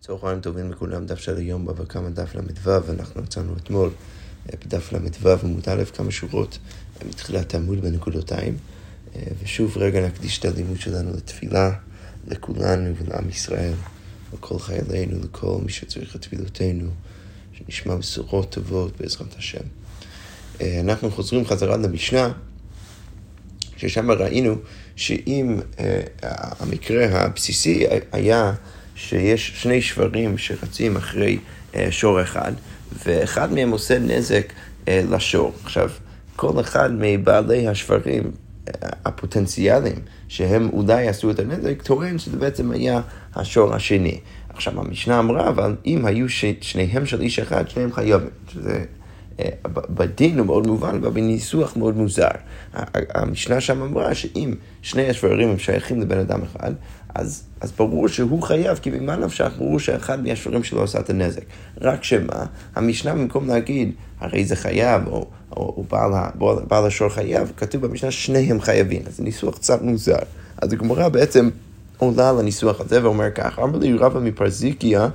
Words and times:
צהריים 0.00 0.40
טובים 0.40 0.70
לכולם, 0.70 1.06
דף 1.06 1.18
של 1.18 1.36
היום 1.36 1.66
בבא 1.66 1.84
קמא 1.84 2.08
דף 2.08 2.34
ל"ו, 2.34 2.70
אנחנו 2.88 3.22
יצאנו 3.22 3.56
אתמול 3.56 3.90
אה, 4.50 4.54
בדף 4.64 4.92
ל"ו 4.92 5.28
עמוד 5.42 5.68
א', 5.68 5.82
כמה 5.94 6.10
שורות 6.10 6.58
אה, 7.02 7.08
מתחילת 7.08 7.54
העמוד 7.54 7.80
בנקודותיים. 7.80 8.56
אה, 9.16 9.22
ושוב 9.42 9.78
רגע 9.78 10.06
נקדיש 10.06 10.38
את 10.38 10.44
הלימוד 10.44 10.80
שלנו 10.80 11.12
לתפילה, 11.16 11.70
לכולנו 12.26 12.94
ולעם 12.96 13.28
ישראל, 13.28 13.72
לכל 14.34 14.58
חיילינו, 14.58 15.18
לכל 15.24 15.58
מי 15.64 15.72
שצריך 15.72 16.16
את 16.16 16.22
תפילותינו, 16.22 16.90
שנשמע 17.52 17.94
בשורות 17.94 18.52
טובות 18.52 19.00
בעזרת 19.00 19.34
השם. 19.38 19.64
אנחנו 20.60 21.10
חוזרים 21.10 21.46
חזרה 21.46 21.76
למשנה, 21.76 22.32
ששם 23.76 24.10
ראינו 24.10 24.54
שאם 24.96 25.60
המקרה 26.60 27.06
הבסיסי 27.06 27.86
היה 28.12 28.54
שיש 29.08 29.52
שני 29.62 29.82
שברים 29.82 30.38
שרצים 30.38 30.96
אחרי 30.96 31.38
אה, 31.74 31.86
שור 31.90 32.22
אחד, 32.22 32.52
ואחד 33.06 33.52
מהם 33.52 33.70
עושה 33.70 33.98
נזק 33.98 34.52
אה, 34.88 35.02
לשור. 35.10 35.52
עכשיו, 35.64 35.90
כל 36.36 36.60
אחד 36.60 36.90
מבעלי 36.98 37.68
השברים 37.68 38.22
אה, 38.68 38.88
הפוטנציאליים 39.04 39.98
שהם 40.28 40.68
אולי 40.72 41.08
עשו 41.08 41.30
את 41.30 41.38
הנזק, 41.38 41.82
טוען 41.82 42.18
שזה 42.18 42.36
בעצם 42.36 42.70
היה 42.70 43.00
השור 43.34 43.74
השני. 43.74 44.20
עכשיו, 44.48 44.80
המשנה 44.80 45.18
אמרה, 45.18 45.48
אבל 45.48 45.76
אם 45.86 46.06
היו 46.06 46.28
ש... 46.28 46.44
שניהם 46.60 47.06
של 47.06 47.20
איש 47.20 47.38
אחד, 47.38 47.68
שניהם 47.68 47.92
חייבים. 47.92 48.30
שזה 48.52 48.84
בדין 49.74 50.38
הוא 50.38 50.46
מאוד 50.46 50.66
מובן, 50.66 50.94
אבל 50.94 51.10
בניסוח 51.10 51.76
מאוד 51.76 51.96
מוזר. 51.96 52.28
המשנה 53.14 53.60
שם 53.60 53.82
אמרה 53.82 54.14
שאם 54.14 54.54
שני 54.82 55.08
השברים 55.08 55.48
הם 55.48 55.58
שייכים 55.58 56.00
לבן 56.00 56.18
אדם 56.18 56.40
אחד, 56.42 56.72
אז, 57.14 57.42
אז 57.60 57.72
ברור 57.72 58.08
שהוא 58.08 58.42
חייב, 58.42 58.78
כי 58.78 58.90
ממה 58.90 59.16
נפשך, 59.16 59.52
ברור 59.58 59.78
שאחד 59.78 60.22
מהשברים 60.22 60.64
שלו 60.64 60.82
עשה 60.82 61.00
את 61.00 61.10
הנזק. 61.10 61.42
רק 61.80 62.04
שמה, 62.04 62.44
המשנה 62.76 63.14
במקום 63.14 63.48
להגיד, 63.48 63.92
הרי 64.20 64.44
זה 64.44 64.56
חייב, 64.56 65.06
או, 65.06 65.26
או, 65.56 65.74
או 65.76 65.84
בעל, 65.90 66.12
בעל 66.68 66.86
השור 66.86 67.08
חייב, 67.08 67.52
כתוב 67.56 67.86
במשנה 67.86 68.10
שניהם 68.10 68.60
חייבים. 68.60 69.02
אז 69.06 69.16
זה 69.16 69.22
ניסוח 69.22 69.54
קצת 69.54 69.82
מוזר. 69.82 70.18
אז 70.62 70.72
הגמרא 70.72 71.08
בעצם 71.08 71.50
עולה 71.98 72.30
על 72.30 72.38
הניסוח 72.38 72.80
הזה 72.80 73.04
ואומר 73.04 73.30
כך, 73.30 73.58
אמר 73.58 73.78
לי 73.78 73.92
רבא 73.92 74.20
מפרזיקיה, 74.20 75.08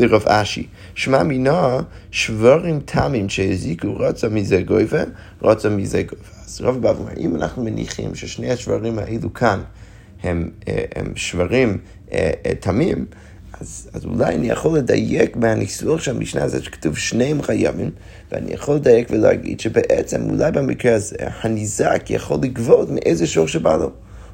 לרב 0.00 0.22
אשי. 0.26 0.66
שמע 0.94 1.22
מינה 1.22 1.78
שברים 2.10 2.80
תמים 2.80 3.28
שהזיקו 3.28 3.96
רצה 3.96 4.28
מזה 4.28 4.62
גויבה, 4.62 5.02
רצה 5.42 5.68
מזה 5.68 6.02
גויבה. 6.02 6.28
אז 6.44 6.60
רב 6.60 6.82
בא 6.82 6.88
ואומר, 6.88 7.12
אם 7.18 7.36
אנחנו 7.36 7.64
מניחים 7.64 8.14
ששני 8.14 8.50
השברים 8.50 8.98
האלו 8.98 9.34
כאן 9.34 9.60
הם, 10.22 10.50
אה, 10.68 10.84
הם 10.96 11.12
שברים 11.16 11.78
אה, 12.12 12.30
אה, 12.46 12.54
תמים, 12.54 13.06
אז, 13.60 13.88
אז 13.92 14.04
אולי 14.04 14.34
אני 14.34 14.48
יכול 14.48 14.78
לדייק 14.78 15.36
מהניסוח 15.36 16.00
של 16.00 16.16
המשנה 16.16 16.44
הזאת 16.44 16.64
שכתוב 16.64 16.96
שניהם 16.98 17.42
חייבים, 17.42 17.90
ואני 18.32 18.52
יכול 18.52 18.76
לדייק 18.76 19.08
ולהגיד 19.10 19.60
שבעצם 19.60 20.30
אולי 20.30 20.52
במקרה 20.52 20.94
הזה 20.94 21.16
הניזק 21.40 22.02
יכול 22.10 22.38
לגבות 22.42 22.88
מאיזה 22.90 23.26
שור 23.26 23.48
שבא 23.48 23.76
לו. 23.76 23.90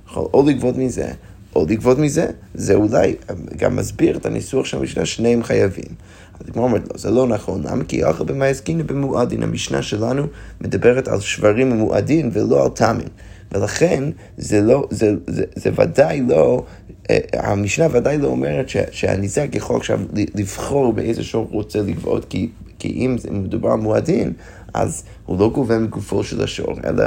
יכול 0.09 0.29
או 0.35 0.47
לגבות 0.49 0.77
מזה, 0.77 1.09
או 1.57 1.67
לגבות 1.69 1.99
מזה, 1.99 2.27
זה 2.55 2.75
אולי 2.75 3.17
גם 3.57 3.77
מסביר 3.77 4.17
את 4.17 4.27
הניסוח 4.27 4.67
של 4.67 4.77
המשנה, 4.77 5.07
שניהם 5.07 5.43
חייבים. 5.43 5.95
אז 6.41 6.49
הגמרא 6.49 6.65
אומרת, 6.65 6.83
לא, 6.83 6.99
זה 6.99 7.11
לא 7.11 7.27
נכון, 7.27 7.63
למה? 7.67 7.85
כי 7.85 8.11
אחר 8.11 8.25
במאזקינא 8.25 8.83
במועדין, 8.83 9.43
המשנה 9.43 9.83
שלנו 9.83 10.27
מדברת 10.61 11.09
על 11.09 11.21
שברים 11.21 11.73
ומועדין 11.73 12.31
ולא 12.33 12.65
על 12.65 12.69
תמים. 12.69 13.09
ולכן 13.53 14.05
זה, 14.37 14.61
לא, 14.61 14.87
זה, 14.91 15.15
זה, 15.27 15.45
זה 15.55 15.71
ודאי 15.77 16.21
לא, 16.29 16.65
אה, 17.11 17.19
המשנה 17.33 17.87
ודאי 17.93 18.19
לא 18.19 18.27
אומרת 18.27 18.69
ש, 18.69 18.77
שהניזק 18.91 19.49
יכול 19.55 19.77
עכשיו 19.77 20.01
לבחור 20.35 20.93
באיזה 20.93 21.25
שור 21.25 21.47
הוא 21.51 21.53
רוצה 21.53 21.83
לגבות, 21.83 22.25
כי, 22.25 22.49
כי 22.79 22.89
אם 22.89 23.17
מדובר 23.31 23.71
על 23.71 23.79
מועדין, 23.79 24.33
אז 24.75 25.03
הוא 25.27 25.41
לא 25.41 25.51
גובה 25.55 25.79
מגופו 25.79 26.25
של 26.25 26.43
השור, 26.43 26.75
אלא 26.87 27.05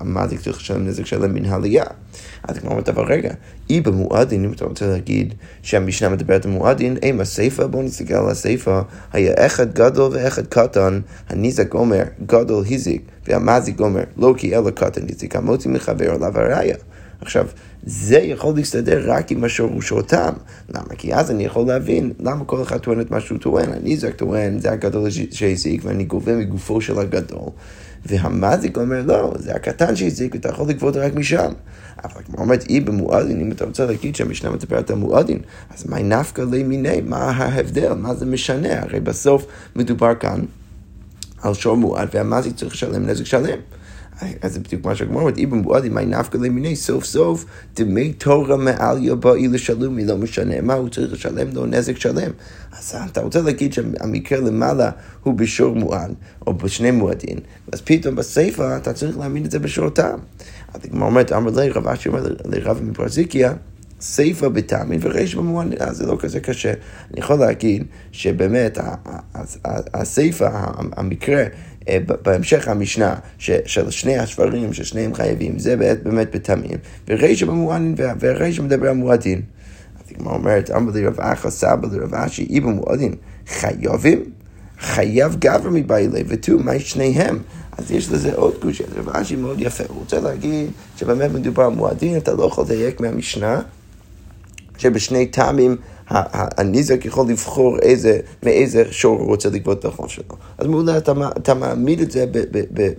המזיק 0.00 0.40
צריך 0.40 0.56
לשלם 0.56 0.86
נזק 0.86 1.06
שלם 1.06 1.34
מן 1.34 1.44
העלייה. 1.44 1.84
אז 2.42 2.58
כמו 2.58 2.70
אומרת, 2.70 2.88
אבל 2.88 3.04
רגע, 3.04 3.34
אי 3.70 3.80
במועדין, 3.80 4.44
אם 4.44 4.52
אתה 4.52 4.64
רוצה 4.64 4.86
להגיד 4.86 5.34
שהמשנה 5.62 6.08
מדברת 6.08 6.44
על 6.44 6.50
מועדין, 6.50 6.96
אם 7.02 7.20
הסיפה, 7.20 7.66
בואו 7.66 7.82
נסתכל 7.82 8.14
על 8.14 8.28
הסיפה, 8.28 8.80
היה 9.12 9.46
אחד 9.46 9.72
גדול 9.74 10.12
ואחד 10.14 10.46
קטן, 10.46 11.00
הניזק 11.28 11.74
אומר, 11.74 12.02
גדול 12.26 12.64
הזיק, 12.70 13.02
והמזיק 13.28 13.80
אומר, 13.80 14.04
לא 14.16 14.34
כי 14.36 14.56
אלא 14.56 14.70
קטן 14.70 15.02
הזיק, 15.10 15.36
המוציא 15.36 15.70
מחבר 15.70 16.14
עליו 16.14 16.38
הראיה. 16.38 16.76
עכשיו, 17.22 17.46
זה 17.86 18.18
יכול 18.18 18.54
להסתדר 18.56 19.12
רק 19.12 19.30
עם 19.30 19.44
השור 19.44 19.70
הוא 19.70 19.82
שותם. 19.82 20.32
למה? 20.68 20.94
כי 20.98 21.14
אז 21.14 21.30
אני 21.30 21.44
יכול 21.44 21.66
להבין 21.66 22.12
למה 22.20 22.44
כל 22.44 22.62
אחד 22.62 22.78
טוען 22.78 23.00
את 23.00 23.10
מה 23.10 23.20
שהוא 23.20 23.38
טוען. 23.38 23.72
אני 23.72 23.96
זק 23.96 24.14
טוען, 24.16 24.58
זה 24.58 24.72
הגדול 24.72 25.10
שהזיק, 25.30 25.80
ואני 25.84 26.04
גובה 26.04 26.36
מגופו 26.36 26.80
של 26.80 26.98
הגדול. 26.98 27.48
והמזיק 28.06 28.78
אומר, 28.78 29.02
לא, 29.06 29.32
זה 29.38 29.54
הקטן 29.54 29.96
שהזיק, 29.96 30.34
ואתה 30.34 30.48
יכול 30.48 30.68
לגבות 30.68 30.96
רק 30.96 31.14
משם. 31.14 31.52
אבל 32.04 32.22
כמו 32.24 32.38
אומרת, 32.38 32.64
אי 32.68 32.80
במועדין, 32.80 33.40
אם 33.40 33.52
אתה 33.52 33.64
רוצה 33.64 33.86
להגיד 33.86 34.16
שהמשנה 34.16 34.50
מדברת 34.50 34.90
על 34.90 34.96
מועדין, 34.96 35.38
אז 35.74 35.86
מה 35.86 36.02
נפקא 36.02 36.42
מיני? 36.64 37.00
מה 37.00 37.30
ההבדל? 37.30 37.92
מה 37.92 38.14
זה 38.14 38.26
משנה? 38.26 38.82
הרי 38.82 39.00
בסוף 39.00 39.46
מדובר 39.76 40.14
כאן 40.14 40.40
על 41.42 41.54
שור 41.54 41.76
מועד, 41.76 42.08
והמזיק 42.14 42.56
צריך 42.56 42.72
לשלם 42.74 43.06
נזק 43.06 43.24
שלם. 43.24 43.58
אז 44.42 44.52
זה 44.52 44.60
בדיוק 44.60 44.84
מה 44.84 44.94
שהגמור 44.94 45.20
אומרת, 45.20 45.38
איבן 45.38 45.62
בועדי 45.62 45.88
מי 45.88 46.06
נפקא 46.06 46.36
למיני, 46.36 46.76
סוף 46.76 47.04
סוף 47.04 47.44
דמי 47.76 48.12
תורה 48.12 48.56
מעל 48.56 48.98
יבואי 49.04 49.48
לשלומי, 49.48 50.04
לא 50.04 50.16
משנה 50.16 50.60
מה, 50.60 50.74
הוא 50.74 50.88
צריך 50.88 51.12
לשלם 51.12 51.48
לו 51.52 51.66
נזק 51.66 51.96
שלם. 51.96 52.30
אז 52.78 52.96
אתה 53.10 53.20
רוצה 53.20 53.40
להגיד 53.40 53.72
שהמקרה 53.72 54.40
למעלה 54.40 54.90
הוא 55.22 55.34
בשור 55.34 55.76
מועד, 55.76 56.14
או 56.46 56.54
בשני 56.54 56.90
מועדים, 56.90 57.38
אז 57.72 57.80
פתאום 57.80 58.14
בסיפא 58.14 58.76
אתה 58.76 58.92
צריך 58.92 59.18
להאמין 59.18 59.44
את 59.44 59.50
זה 59.50 59.58
בשור 59.58 59.88
טעם. 59.88 60.18
אז 60.74 60.80
הגמור 60.84 61.08
אומרת, 61.08 61.32
אמר 61.32 61.50
לי, 61.60 61.68
רב 61.68 61.88
אשי 61.88 62.08
אומר 62.08 62.22
לרב 62.44 62.80
מפרזיקיה, 62.82 63.52
סיפא 64.02 64.48
בטעמין 64.48 65.00
וריש 65.02 65.34
במובן, 65.34 65.68
אז 65.80 65.96
זה 65.96 66.06
לא 66.06 66.16
כזה 66.20 66.40
קשה. 66.40 66.72
אני 67.10 67.20
יכול 67.20 67.36
להגיד 67.36 67.84
שבאמת 68.12 68.78
הסיפא, 69.94 70.48
המקרה, 70.96 71.42
אה, 71.42 71.46
בהמשך 72.22 72.68
המשנה 72.68 73.14
של 73.38 73.90
שני 73.90 74.18
השברים 74.18 74.72
ששניהם 74.72 75.14
חייבים, 75.14 75.58
זה 75.58 75.96
באמת 76.02 76.34
בטעמין, 76.34 76.76
וריש 77.08 77.42
במובן, 77.42 77.94
וריש 78.20 78.60
מדבר 78.60 78.88
על 78.88 78.94
מועדין. 78.94 79.42
אז 80.04 80.12
הגמרא 80.14 80.34
אומרת, 80.34 80.70
אמר 80.70 80.92
לי 80.92 81.06
רב 81.06 81.20
אחא 81.20 81.50
סבא 81.50 81.88
לרב 81.92 82.14
אשי, 82.14 82.46
אי 82.50 82.60
במועדין 82.60 83.14
חייבים? 83.46 84.24
חייב 84.80 85.36
גבר 85.38 85.70
מבעילי 85.72 86.22
ותו, 86.26 86.58
מה 86.58 86.78
שניהם? 86.78 87.38
אז 87.78 87.90
יש 87.90 88.12
לזה 88.12 88.34
עוד 88.34 88.54
קושי, 88.62 88.82
רב 88.96 89.08
אשי 89.08 89.36
מאוד 89.36 89.60
יפה, 89.60 89.84
הוא 89.88 89.98
רוצה 89.98 90.20
להגיד 90.20 90.70
שבאמת 90.96 91.30
מדובר 91.30 91.62
על 91.62 91.70
מועדין, 91.70 92.16
אתה 92.16 92.32
לא 92.32 92.44
יכול 92.44 92.64
לדייק 92.64 93.00
מהמשנה 93.00 93.60
שבשני 94.78 95.26
טעמים 95.26 95.76
הניזק 96.10 97.04
יכול 97.04 97.28
לבחור 97.28 97.78
איזה, 97.78 98.18
מאיזה 98.42 98.84
שור 98.90 99.18
הוא 99.18 99.26
רוצה 99.26 99.48
לגבות 99.48 99.78
את 99.78 99.84
החוב 99.84 100.08
שלו. 100.08 100.36
אז 100.58 100.66
מעולה, 100.66 100.98
אתה, 100.98 101.12
אתה 101.36 101.54
מעמיד 101.54 102.00
את 102.00 102.10
זה 102.10 102.24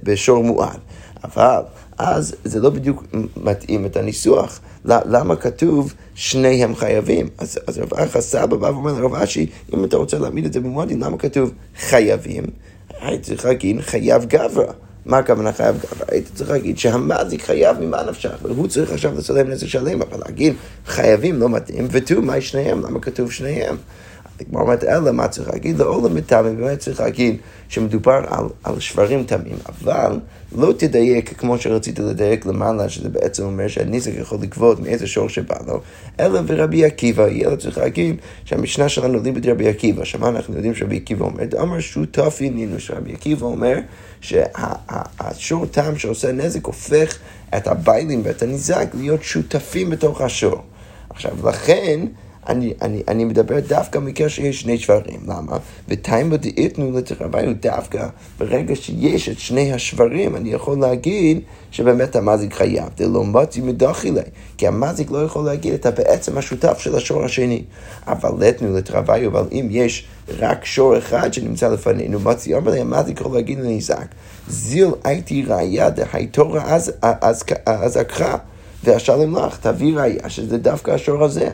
בשור 0.03 0.43
מועד. 0.43 0.79
אבל 1.23 1.61
אז 1.97 2.35
זה 2.43 2.59
לא 2.59 2.69
בדיוק 2.69 3.03
מתאים 3.37 3.85
את 3.85 3.97
הניסוח. 3.97 4.59
למה 4.85 5.35
כתוב 5.35 5.93
שניהם 6.15 6.75
חייבים? 6.75 7.27
אז, 7.37 7.59
אז 7.67 7.77
רב 7.77 7.93
אחא 7.93 8.21
סבא 8.21 8.57
בא 8.57 8.65
ואומר 8.65 8.93
לרב 8.93 9.15
אשי, 9.15 9.45
אם 9.73 9.83
אתה 9.83 9.97
רוצה 9.97 10.19
להעמיד 10.19 10.45
את 10.45 10.53
זה 10.53 10.59
במועדים, 10.59 11.01
למה 11.01 11.17
כתוב 11.17 11.51
חייבים? 11.79 12.43
היית 13.01 13.23
צריך 13.23 13.45
להגיד 13.45 13.81
חייב 13.81 14.25
גברא. 14.25 14.73
מה 15.05 15.17
הכוונה 15.17 15.53
חייב 15.53 15.75
גבר? 15.77 16.05
היית 16.07 16.29
צריך 16.33 16.49
להגיד 16.49 16.77
שהמזיק 16.77 17.41
חייב 17.41 17.77
ממה 17.79 18.03
נפשך, 18.03 18.37
והוא 18.41 18.67
צריך 18.67 18.91
עכשיו 18.91 19.13
לשלם 19.17 19.49
נזק 19.49 19.67
שלם, 19.67 20.01
אבל 20.01 20.19
להגיד 20.25 20.53
חייבים 20.85 21.39
לא 21.39 21.49
מתאים, 21.49 21.87
ותו, 21.91 22.21
מה 22.21 22.41
שניהם? 22.41 22.81
למה 22.85 22.99
כתוב 22.99 23.31
שניהם? 23.31 23.75
הגמרא 24.41 24.61
אומרת, 24.61 24.83
אלא 24.83 25.11
מה 25.11 25.27
צריך 25.27 25.49
להגיד? 25.49 25.79
לעולם 25.79 26.15
מטעמים, 26.15 26.57
באמת 26.57 26.79
צריך 26.79 26.99
להגיד 26.99 27.37
שמדובר 27.69 28.21
על, 28.27 28.45
על 28.63 28.79
שברים 28.79 29.23
תמים, 29.23 29.57
אבל 29.69 30.19
לא 30.55 30.73
תדייק 30.77 31.33
כמו 31.37 31.57
שרצית 31.57 31.99
לדייק 31.99 32.45
למעלה, 32.45 32.89
שזה 32.89 33.09
בעצם 33.09 33.43
אומר 33.43 33.67
שהניסק 33.67 34.11
יכול 34.21 34.37
לגבות 34.41 34.79
מאיזה 34.79 35.07
שור 35.07 35.29
שבא 35.29 35.55
לו, 35.67 35.81
אלא 36.19 36.39
ורבי 36.47 36.85
עקיבא, 36.85 37.27
אלא 37.27 37.55
צריך 37.55 37.77
להגיד 37.77 38.15
שהמשנה 38.45 38.89
שלנו 38.89 39.23
ליבד 39.23 39.49
רבי 39.49 39.69
עקיבא, 39.69 40.03
שמה 40.03 40.29
אנחנו 40.29 40.55
יודעים 40.55 40.75
שרבי 40.75 40.97
עקיבא 40.97 41.25
אומר? 41.25 41.43
אמר 41.61 41.79
שותף 41.79 42.37
עניינו, 42.41 42.79
שרבי 42.79 43.13
עקיבא 43.13 43.45
אומר 43.45 43.77
שהשור 44.21 45.65
טעם 45.65 45.97
שעושה 45.97 46.31
נזק 46.31 46.65
הופך 46.65 47.17
את 47.57 47.67
הביילים 47.67 48.21
ואת 48.23 48.41
הניזק 48.41 48.87
להיות 48.93 49.23
שותפים 49.23 49.89
בתוך 49.89 50.21
השור. 50.21 50.61
עכשיו, 51.09 51.31
לכן, 51.49 51.99
אני, 52.49 52.73
אני, 52.81 53.03
אני 53.07 53.25
מדבר 53.25 53.59
דווקא 53.59 53.99
מקרה 53.99 54.29
שיש 54.29 54.61
שני 54.61 54.77
שברים. 54.77 55.19
למה? 55.27 55.57
ותיימא 55.87 56.35
דאיתנו 56.35 56.91
לתרווינו 56.97 57.53
דווקא 57.53 58.07
ברגע 58.39 58.75
שיש 58.75 59.29
את 59.29 59.39
שני 59.39 59.73
השברים, 59.73 60.35
אני 60.35 60.49
יכול 60.49 60.79
להגיד 60.79 61.39
שבאמת 61.71 62.15
המזיק 62.15 62.53
חייב. 62.53 62.89
דלא 62.97 63.23
מוצי 63.23 63.61
מדחילי, 63.61 64.21
כי 64.57 64.67
המזיק 64.67 65.11
לא 65.11 65.17
יכול 65.17 65.45
להגיד 65.45 65.73
את 65.73 65.85
בעצם 65.85 66.37
השותף 66.37 66.79
של 66.79 66.95
השור 66.95 67.23
השני. 67.23 67.63
אבל 68.07 68.47
לתנו 68.47 68.77
לתרוויו, 68.77 69.31
אבל 69.31 69.47
אם 69.51 69.67
יש 69.71 70.07
רק 70.39 70.65
שור 70.65 70.97
אחד 70.97 71.33
שנמצא 71.33 71.67
לפנינו, 71.67 72.19
מוצי 72.19 72.53
אומר 72.53 72.71
לי, 72.71 72.79
המזיק 72.79 73.19
יכול 73.19 73.35
להגיד 73.35 73.59
לניזק, 73.59 74.05
זיל 74.47 74.89
הייתי 75.03 75.43
ראיה 75.47 75.89
דהייתורה 75.89 76.77
אז 77.65 77.97
אקחה. 78.01 78.37
ואשלם 78.83 79.35
לך, 79.35 79.57
תביא 79.57 79.97
ראיה 79.97 80.29
שזה 80.29 80.57
דווקא 80.57 80.91
השור 80.91 81.23
הזה. 81.23 81.49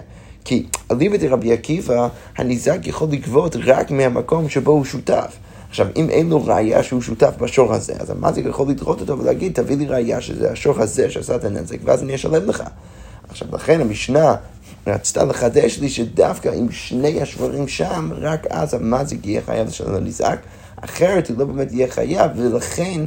כי 0.46 0.66
אליבא 0.92 1.18
דרבי 1.18 1.54
עקיבא, 1.54 2.08
הניזק 2.38 2.80
יכול 2.84 3.08
לגבות 3.12 3.56
רק 3.66 3.92
מהמקום 3.92 4.50
שבו 4.50 4.72
הוא 4.72 4.86
שותף. 4.86 5.38
עכשיו, 5.70 5.88
אם 5.96 6.10
אין 6.10 6.30
לו 6.30 6.46
ראייה 6.46 6.84
שהוא 6.84 7.02
שותף 7.02 7.34
בשור 7.38 7.74
הזה, 7.74 7.94
אז 8.00 8.10
המזיק 8.10 8.46
יכול 8.46 8.70
לדחות 8.70 9.02
אותו 9.02 9.20
ולהגיד, 9.20 9.54
תביא 9.54 9.78
לי 9.78 9.86
ראייה 9.86 10.22
שזה 10.22 10.52
השור 10.52 10.82
הזה 10.82 11.10
שעשה 11.10 11.36
את 11.36 11.44
הנזק, 11.44 11.78
ואז 11.84 12.04
אני 12.04 12.16
אשלם 12.16 12.50
לך. 12.50 12.64
עכשיו, 13.30 13.48
לכן 13.54 13.82
המשנה 13.82 14.36
רצתה 14.88 15.24
לחדש 15.24 15.80
לי 15.80 15.90
שדווקא 15.90 16.50
עם 16.50 16.72
שני 16.72 17.22
השברים 17.22 17.68
שם, 17.68 18.10
רק 18.16 18.48
אז 18.50 18.74
המזיק 18.74 19.26
יהיה 19.26 19.42
חייב 19.42 19.68
לשלם 19.68 19.94
לניזק, 19.94 20.40
אחרת 20.76 21.30
הוא 21.30 21.38
לא 21.38 21.46
באמת 21.46 21.72
יהיה 21.72 21.88
חייב, 21.88 22.32
ולכן 22.36 23.02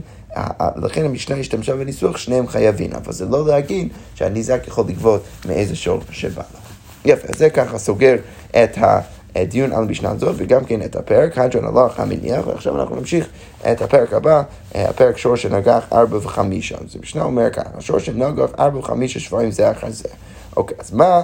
לכן 0.76 1.04
המשנה 1.04 1.36
השתמשה 1.36 1.76
בניסוח 1.76 2.16
שניהם 2.16 2.46
חייבים, 2.46 2.92
אבל 2.92 3.12
זה 3.12 3.26
לא 3.26 3.46
להגיד 3.46 3.88
שהניזק 4.14 4.62
יכול 4.66 4.84
לגבות 4.88 5.22
מאיזה 5.46 5.76
שור 5.76 6.00
שבא 6.10 6.42
לו. 6.54 6.61
יפה, 7.04 7.28
זה 7.36 7.50
ככה 7.50 7.78
סוגר 7.78 8.16
את 8.50 8.78
הדיון 9.34 9.72
על 9.72 9.82
המשנה 9.82 10.10
הזאת, 10.10 10.34
וגם 10.38 10.64
כן 10.64 10.82
את 10.82 10.96
הפרק, 10.96 11.38
הדרן 11.38 11.64
הלך 11.64 12.00
המניח, 12.00 12.46
ועכשיו 12.46 12.80
אנחנו 12.80 12.96
נמשיך 12.96 13.28
את 13.72 13.82
הפרק 13.82 14.12
הבא, 14.12 14.42
הפרק 14.74 15.16
שור 15.16 15.36
שנגח 15.36 15.84
ארבע 15.92 16.16
וחמישה. 16.16 16.76
אז 16.76 16.96
המשנה 16.96 17.22
אומר 17.22 17.50
ככה, 17.50 17.70
השור 17.78 17.98
שנגח 17.98 18.50
ארבע 18.58 18.78
וחמישה 18.78 19.20
שבועים 19.20 19.50
זה 19.50 19.70
אחר 19.70 19.90
זה. 19.90 20.08
אוקיי, 20.56 20.76
אז 20.80 20.92
מה, 20.92 21.22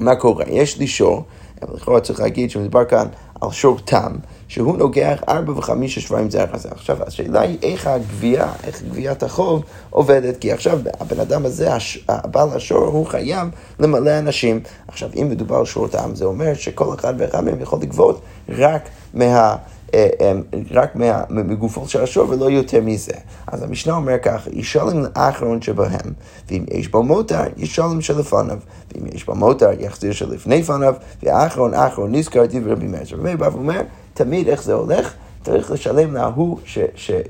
מה 0.00 0.16
קורה? 0.16 0.44
יש 0.48 0.78
לי 0.78 0.86
שור, 0.86 1.24
אבל 1.62 1.76
לכאורה 1.76 2.00
צריך 2.00 2.20
להגיד 2.20 2.50
שמדובר 2.50 2.84
כאן 2.84 3.06
על 3.40 3.50
שור 3.50 3.78
תם. 3.84 4.12
שהוא 4.48 4.78
נוגח 4.78 5.20
ארבע 5.28 5.52
וחמישה 5.52 6.00
שבועים 6.00 6.30
זה 6.30 6.44
אחר 6.44 6.58
זה. 6.58 6.68
עכשיו, 6.72 6.96
השאלה 7.06 7.40
היא 7.40 7.58
איך 7.62 7.86
הגבייה, 7.86 8.52
איך 8.64 8.82
גביית 8.82 9.22
החוב 9.22 9.62
עובדת, 9.90 10.36
כי 10.36 10.52
עכשיו 10.52 10.78
הבן 11.00 11.20
אדם 11.20 11.46
הזה, 11.46 11.68
הבעל 12.08 12.48
השור, 12.54 12.86
הוא 12.86 13.06
חייב 13.06 13.48
למלא 13.78 14.18
אנשים. 14.18 14.60
עכשיו, 14.88 15.08
אם 15.16 15.28
מדובר 15.30 15.56
על 15.56 15.64
שור 15.64 15.88
טעם, 15.88 16.14
זה 16.14 16.24
אומר 16.24 16.54
שכל 16.54 16.94
אחד 16.94 17.14
ואחד 17.18 17.44
מהם 17.44 17.60
יכול 17.60 17.78
לגבות 17.82 18.20
רק 18.48 18.88
מה... 19.14 19.56
אה, 19.94 20.08
אה, 20.20 20.32
רק 20.70 20.92
מגופו 21.30 21.88
של 21.88 22.02
השור 22.02 22.30
ולא 22.30 22.50
יותר 22.50 22.80
מזה. 22.80 23.12
אז 23.46 23.62
המשנה 23.62 23.96
אומר 23.96 24.18
ככה, 24.22 24.50
ישלם 24.52 25.02
לאחרון 25.16 25.62
שבהם, 25.62 26.12
ואם 26.50 26.64
יש 26.70 26.88
בו 26.88 27.02
מותר, 27.02 27.42
ישלם 27.56 28.00
שלפניו, 28.00 28.58
ואם 28.94 29.06
יש 29.14 29.26
בו 29.26 29.34
מותר, 29.34 29.70
יחזיר 29.78 30.12
שלפני 30.12 30.62
פניו, 30.62 30.94
והאחרון, 31.22 31.74
אחרון 31.74 32.14
נזכר 32.14 32.44
דברי 32.48 32.72
רבי 32.72 32.86
מאיר. 32.86 33.02
רבי 33.12 33.34
מאיר 33.34 33.52
אומר, 33.54 33.82
תמיד 34.14 34.48
איך 34.48 34.62
זה 34.62 34.72
הולך, 34.72 35.14
צריך 35.44 35.70
לשלם 35.70 36.14
להוא 36.14 36.58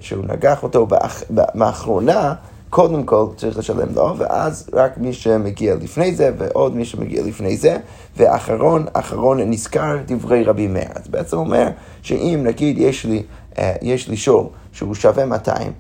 שהוא 0.01 0.25
נגח 0.29 0.63
אותו 0.63 0.87
באח, 0.87 1.23
מאחרונה, 1.55 2.35
קודם 2.71 3.05
כל 3.05 3.27
צריך 3.37 3.59
לשלם 3.59 3.95
לו, 3.95 4.15
ואז 4.19 4.71
רק 4.73 4.99
מי 4.99 5.13
שמגיע 5.13 5.75
לפני 5.75 6.15
זה, 6.15 6.31
ועוד 6.39 6.77
מי 6.77 6.85
שמגיע 6.85 7.23
לפני 7.23 7.57
זה, 7.57 7.77
ואחרון, 8.17 8.87
אחרון 8.93 9.41
נזכר 9.41 9.97
דברי 10.07 10.45
רבי 10.45 10.67
מאיר. 10.67 10.89
אז 10.95 11.09
בעצם 11.09 11.37
אומר 11.37 11.69
שאם 12.03 12.41
נגיד 12.45 12.79
יש 12.79 13.05
לי, 13.05 13.23
אה, 13.59 13.75
יש 13.83 14.09
לי 14.09 14.17
שור 14.17 14.53
שהוא 14.73 14.95
שווה 14.95 15.27
200, 15.27 15.73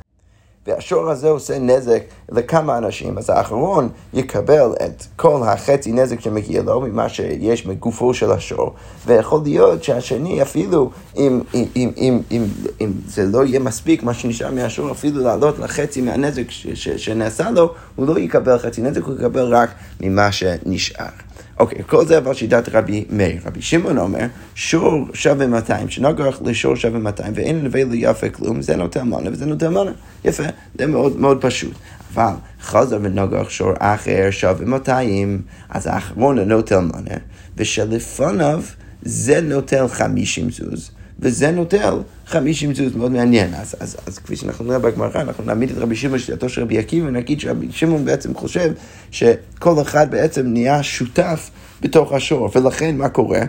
והשור 0.68 1.10
הזה 1.10 1.28
עושה 1.28 1.58
נזק 1.58 2.02
לכמה 2.32 2.78
אנשים, 2.78 3.18
אז 3.18 3.30
האחרון 3.30 3.88
יקבל 4.14 4.70
את 4.86 5.04
כל 5.16 5.42
החצי 5.44 5.92
נזק 5.92 6.20
שמגיע 6.20 6.62
לו 6.62 6.80
ממה 6.80 7.08
שיש 7.08 7.66
מגופו 7.66 8.14
של 8.14 8.32
השור, 8.32 8.74
ויכול 9.06 9.40
להיות 9.44 9.84
שהשני 9.84 10.42
אפילו, 10.42 10.90
אם, 11.16 11.40
אם, 11.54 11.64
אם, 11.76 11.90
אם, 11.96 12.20
אם, 12.30 12.44
אם 12.80 12.92
זה 13.06 13.24
לא 13.26 13.44
יהיה 13.44 13.60
מספיק 13.60 14.02
מה 14.02 14.14
שנשאר 14.14 14.50
מהשור, 14.50 14.90
אפילו 14.90 15.22
לעלות 15.22 15.58
לחצי 15.58 16.00
מהנזק 16.00 16.50
ש, 16.50 16.66
ש, 16.74 16.88
שנעשה 16.88 17.50
לו, 17.50 17.74
הוא 17.96 18.06
לא 18.06 18.18
יקבל 18.18 18.58
חצי 18.58 18.82
נזק, 18.82 19.02
הוא 19.02 19.14
יקבל 19.14 19.54
רק 19.54 19.70
ממה 20.00 20.32
שנשאר. 20.32 21.27
אוקיי, 21.58 21.78
כל 21.86 22.06
זה 22.06 22.18
אבל 22.18 22.34
שיטת 22.34 22.68
רבי 22.68 23.04
מאיר. 23.10 23.40
רבי 23.46 23.62
שמעון 23.62 23.98
אומר, 23.98 24.26
שור 24.54 25.06
שווה 25.14 25.46
200, 25.46 25.90
שנגח 25.90 26.40
לשור 26.44 26.76
שווה 26.76 26.98
200, 26.98 27.32
ואין 27.36 27.64
לווה 27.64 27.84
ליפה 27.84 28.28
כלום, 28.28 28.62
זה 28.62 28.76
נותן 28.76 29.02
מנה 29.02 29.30
וזה 29.32 29.46
נותן 29.46 29.68
מנה. 29.68 29.92
יפה, 30.24 30.42
זה 30.78 30.86
מאוד 30.86 31.16
מאוד 31.16 31.40
פשוט. 31.40 31.72
אבל 32.14 32.32
חזר 32.62 32.98
ונגח 33.02 33.50
שור 33.50 33.72
אחר 33.78 34.28
שווה 34.30 34.66
200, 34.66 35.42
אז 35.70 35.86
האחרון 35.86 36.38
נוטל 36.38 36.80
מנה, 36.80 37.16
ושלפניו 37.56 38.62
זה 39.02 39.40
נוטל 39.40 39.88
50 39.88 40.50
זוז. 40.50 40.90
וזה 41.18 41.50
נוטל 41.50 41.98
50 42.26 42.74
זוז, 42.74 42.96
מאוד 42.96 43.12
מעניין. 43.12 43.54
אז, 43.54 43.74
אז, 43.80 43.96
אז 44.06 44.18
כפי 44.18 44.36
שאנחנו 44.36 44.64
נראה 44.64 44.78
בגמרא, 44.78 45.20
אנחנו 45.20 45.44
נעמיד 45.44 45.70
את 45.70 45.78
רבי 45.78 45.96
שמעון 45.96 46.18
שיטתו 46.18 46.48
של 46.48 46.62
רבי 46.62 46.78
עקיבא, 46.78 47.06
ונגיד 47.06 47.40
שרבי 47.40 47.66
שמעון 47.70 48.04
בעצם 48.04 48.34
חושב 48.34 48.72
שכל 49.10 49.82
אחד 49.82 50.10
בעצם 50.10 50.46
נהיה 50.46 50.82
שותף 50.82 51.50
בתוך 51.80 52.12
השור, 52.12 52.50
ולכן 52.54 52.96
מה 52.96 53.08
קורה? 53.08 53.40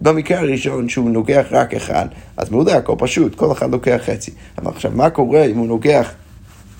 במקרה 0.00 0.38
הראשון 0.38 0.88
שהוא 0.88 1.10
נוגח 1.10 1.46
רק 1.50 1.74
אחד, 1.74 2.06
אז 2.36 2.50
מעולה, 2.50 2.76
הכל 2.76 2.94
פשוט, 2.98 3.34
כל 3.34 3.52
אחד 3.52 3.70
לוקח 3.70 4.00
חצי. 4.06 4.30
אבל 4.58 4.70
עכשיו, 4.70 4.90
מה 4.94 5.10
קורה 5.10 5.44
אם 5.44 5.58
הוא 5.58 5.66
נוגח 5.66 6.12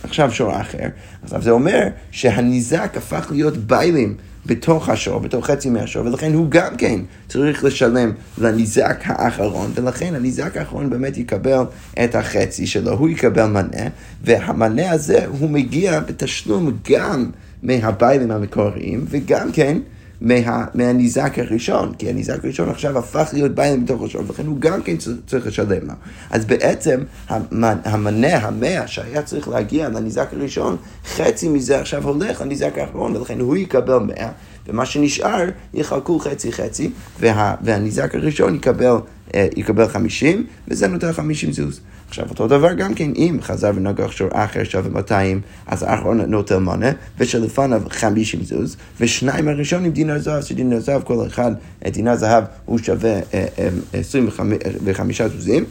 עכשיו 0.04 0.32
שור 0.32 0.60
אחר? 0.60 0.88
עכשיו 1.22 1.42
זה 1.42 1.50
אומר 1.50 1.88
שהניזק 2.10 2.96
הפך 2.96 3.26
להיות 3.30 3.56
ביילים. 3.56 4.16
בתוך 4.46 4.88
השור, 4.88 5.18
בתוך 5.20 5.46
חצי 5.46 5.70
מהשור, 5.70 6.06
ולכן 6.06 6.34
הוא 6.34 6.46
גם 6.48 6.76
כן 6.76 7.00
צריך 7.28 7.64
לשלם 7.64 8.12
לניזק 8.38 9.02
האחרון, 9.04 9.70
ולכן 9.74 10.14
הניזק 10.14 10.56
האחרון 10.56 10.90
באמת 10.90 11.18
יקבל 11.18 11.62
את 12.04 12.14
החצי 12.14 12.66
שלו, 12.66 12.92
הוא 12.92 13.08
יקבל 13.08 13.46
מנה, 13.46 13.88
והמנה 14.24 14.90
הזה 14.90 15.26
הוא 15.26 15.50
מגיע 15.50 16.00
בתשלום 16.00 16.70
גם 16.90 17.30
מהביילים 17.62 18.30
המקוריים, 18.30 19.04
וגם 19.08 19.52
כן 19.52 19.78
מה, 20.22 20.64
מהניזק 20.74 21.38
הראשון, 21.38 21.92
כי 21.98 22.10
הניזק 22.10 22.44
הראשון 22.44 22.68
עכשיו 22.68 22.98
הפך 22.98 23.30
להיות 23.32 23.54
ביילים 23.54 23.84
בתוך 23.84 24.02
השור, 24.02 24.22
ולכן 24.26 24.46
הוא 24.46 24.56
גם 24.58 24.82
כן 24.82 24.96
צריך 25.26 25.46
לשלם 25.46 25.86
לו. 25.86 25.94
אז 26.30 26.44
בעצם 26.44 27.00
המנה, 27.28 28.36
המאה 28.36 28.86
שהיה 28.86 29.22
צריך 29.22 29.48
להגיע 29.48 29.88
לניזק 29.88 30.28
הראשון, 30.32 30.76
חצי 31.06 31.48
מזה 31.48 31.80
עכשיו 31.80 32.08
הולך 32.08 32.40
לניזק 32.40 32.78
האחרון, 32.78 33.16
ולכן 33.16 33.40
הוא 33.40 33.56
יקבל 33.56 33.98
מאה. 33.98 34.28
ומה 34.68 34.86
שנשאר 34.86 35.48
יחלקו 35.74 36.18
חצי 36.18 36.52
חצי, 36.52 36.90
וה, 37.20 37.54
והניזק 37.62 38.14
הראשון 38.14 38.54
יקבל, 38.54 38.96
אה, 39.34 39.48
50, 39.88 40.46
וזה 40.68 40.88
נותן 40.88 41.12
50 41.12 41.52
זוז. 41.52 41.80
עכשיו 42.12 42.26
אותו 42.30 42.48
דבר 42.48 42.72
גם 42.72 42.94
כן, 42.94 43.10
אם 43.16 43.38
חזר 43.42 43.70
ונגח 43.74 44.10
שור 44.10 44.28
אחר 44.32 44.64
שווה 44.64 44.90
200, 44.90 45.40
אז 45.66 45.82
האחרון 45.82 46.20
נוטל 46.20 46.58
מונה, 46.58 46.90
ושלפניו 47.18 47.82
50 47.90 48.42
זוז, 48.42 48.76
ושניים 49.00 49.48
הראשונים 49.48 49.92
דינר 49.92 50.18
זהב, 50.18 50.42
שדינר 50.42 50.80
זהב 50.80 51.02
כל 51.02 51.26
אחד, 51.26 51.52
דינר 51.84 52.16
זהב 52.16 52.44
הוא 52.64 52.78
שווה 52.78 53.20
25 53.92 55.20
אה, 55.20 55.26
אה, 55.26 55.30
זוזים. 55.30 55.64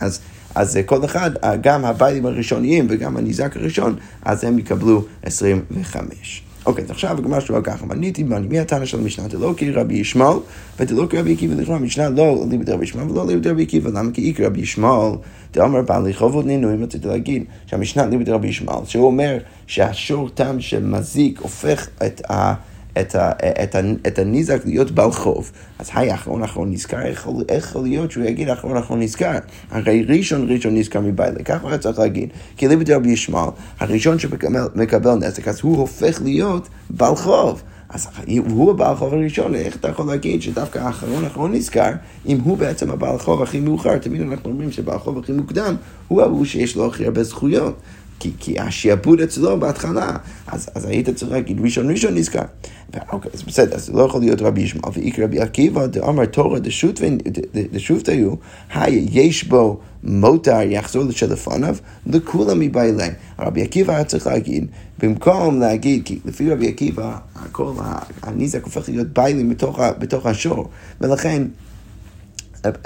אז 0.00 0.20
אז 0.54 0.78
כל 0.86 1.04
אחד, 1.04 1.30
גם 1.60 1.84
הביילים 1.84 2.26
הראשוניים 2.26 2.86
וגם 2.90 3.16
הניזק 3.16 3.56
הראשון, 3.56 3.96
אז 4.22 4.44
הם 4.44 4.58
יקבלו 4.58 5.04
25. 5.22 6.42
אוקיי, 6.66 6.84
אז 6.84 6.90
עכשיו 6.90 7.18
הגמרא 7.18 7.40
שלו 7.40 7.62
ככה, 7.62 7.86
מניתי 7.86 8.24
בני, 8.24 8.46
מי 8.46 8.58
הטענה 8.58 8.86
של 8.86 8.98
המשנה? 8.98 9.28
דלא 9.28 9.54
כרבי 9.56 9.94
ישמעאל, 9.94 10.38
ודלא 10.80 11.06
כרבי 11.10 11.32
עקיבא 11.32 11.54
לכאורה, 11.54 11.78
המשנה 11.78 12.08
לא 12.08 12.44
ליבד 12.50 12.70
רבי 12.70 12.84
ישמעאל 12.84 13.10
ולא 13.10 13.26
ליבד 13.26 13.46
רבי 13.46 13.62
עקיבא, 13.62 13.90
למה 13.90 14.12
כי 14.12 14.22
איקרא 14.22 14.46
רבי 14.46 14.60
ישמעאל, 14.60 15.12
דאמר 15.52 15.82
בעלי 15.82 16.14
חובות 16.14 16.46
נינויים, 16.46 16.82
רציתי 16.82 17.08
להגיד 17.08 17.44
שהמשנה 17.66 18.06
ליבד 18.06 18.28
רבי 18.28 18.48
ישמעאל, 18.48 18.84
שהוא 18.84 19.06
אומר 19.06 19.38
שהשור 19.66 20.28
תם 20.34 20.60
שמזיק 20.60 21.40
הופך 21.40 21.88
את 22.06 22.30
ה... 22.30 22.54
את, 23.00 23.14
ה, 23.14 23.32
את, 23.62 23.74
ה, 23.74 23.80
את 24.06 24.18
הניזק 24.18 24.60
להיות 24.64 24.90
בעל 24.90 25.12
חוב. 25.12 25.50
אז 25.78 25.90
היי, 25.94 26.14
אחרון 26.14 26.42
אחרון 26.42 26.72
נזכר, 26.72 27.02
איך 27.02 27.28
יכול 27.48 27.82
להיות 27.82 28.10
שהוא 28.10 28.24
יגיד 28.24 28.48
אחרון 28.48 28.76
אחרון 28.76 29.02
נזכר? 29.02 29.38
הרי 29.70 30.02
ראשון 30.08 30.46
ראשון 30.50 30.76
נזכר 30.76 31.00
מבעלי, 31.00 31.44
ככה 31.44 31.68
הוא 31.68 31.76
צריך 31.76 31.98
להגיד. 31.98 32.28
כי 32.56 32.68
ליבי 32.68 32.94
רבי 32.94 33.10
ישמעאל, 33.10 33.50
הראשון 33.80 34.18
שמקבל 34.18 35.14
נזק, 35.14 35.48
אז 35.48 35.60
הוא 35.60 35.76
הופך 35.76 36.22
להיות 36.22 36.68
בעל 36.90 37.16
חוב. 37.16 37.62
אז 37.92 38.08
הוא 38.48 38.70
הבעל 38.70 38.96
חוב 38.96 39.14
הראשון, 39.14 39.54
איך 39.54 39.76
אתה 39.76 39.88
יכול 39.88 40.06
להגיד 40.06 40.42
שדווקא 40.42 40.78
האחרון 40.78 41.24
האחרון 41.24 41.52
נזכר, 41.52 41.90
אם 42.26 42.38
הוא 42.40 42.58
בעצם 42.58 42.90
הבעל 42.90 43.18
חוב 43.18 43.42
הכי 43.42 43.60
מאוחר, 43.60 43.98
תמיד 43.98 44.20
אנחנו 44.20 44.50
אומרים 44.50 44.72
שבעל 44.72 44.98
חוב 44.98 45.18
הכי 45.18 45.32
מוקדם, 45.32 45.74
הוא 46.08 46.22
ההוא 46.22 46.44
שיש 46.44 46.76
לו 46.76 46.86
הכי 46.86 47.04
הרבה 47.04 47.22
זכויות. 47.22 47.80
כי, 48.20 48.30
כי 48.38 48.60
השעבוד 48.60 49.20
אצלו 49.20 49.60
בהתחלה, 49.60 50.16
אז, 50.46 50.68
אז 50.74 50.84
היית 50.84 51.10
צריך 51.10 51.32
להגיד 51.32 51.60
ראשון 51.60 51.90
ראשון 51.90 52.14
נזכר. 52.14 52.42
אוקיי, 53.12 53.30
אז 53.34 53.42
בסדר, 53.42 53.74
אז 53.76 53.86
זה 53.86 53.92
לא 53.92 54.02
יכול 54.02 54.20
להיות 54.20 54.42
רבי 54.42 54.60
ישמעאל. 54.60 54.92
ואיקרא 54.94 55.24
רבי 55.24 55.40
עקיבא 55.40 55.86
דאמר 55.86 56.24
תורא 56.26 56.58
דשותפיו, 57.72 58.32
היי, 58.74 59.08
יש 59.12 59.44
בו 59.44 59.80
מותר 60.04 60.60
יחזור 60.62 61.04
לשלפניו, 61.04 61.76
לכולם 62.06 62.60
מבעלי. 62.60 63.08
רבי 63.38 63.62
עקיבא 63.62 63.94
היה 63.94 64.04
צריך 64.04 64.26
להגיד, 64.26 64.66
במקום 64.98 65.60
להגיד, 65.60 66.02
כי 66.04 66.18
לפי 66.24 66.50
רבי 66.50 66.68
עקיבא, 66.68 67.16
הכל, 67.34 67.72
הניזק 68.22 68.64
הופך 68.64 68.88
להיות 68.88 69.08
ביילים 69.08 69.48
בתוך, 69.48 69.80
בתוך 69.98 70.26
השור, 70.26 70.68
ולכן... 71.00 71.42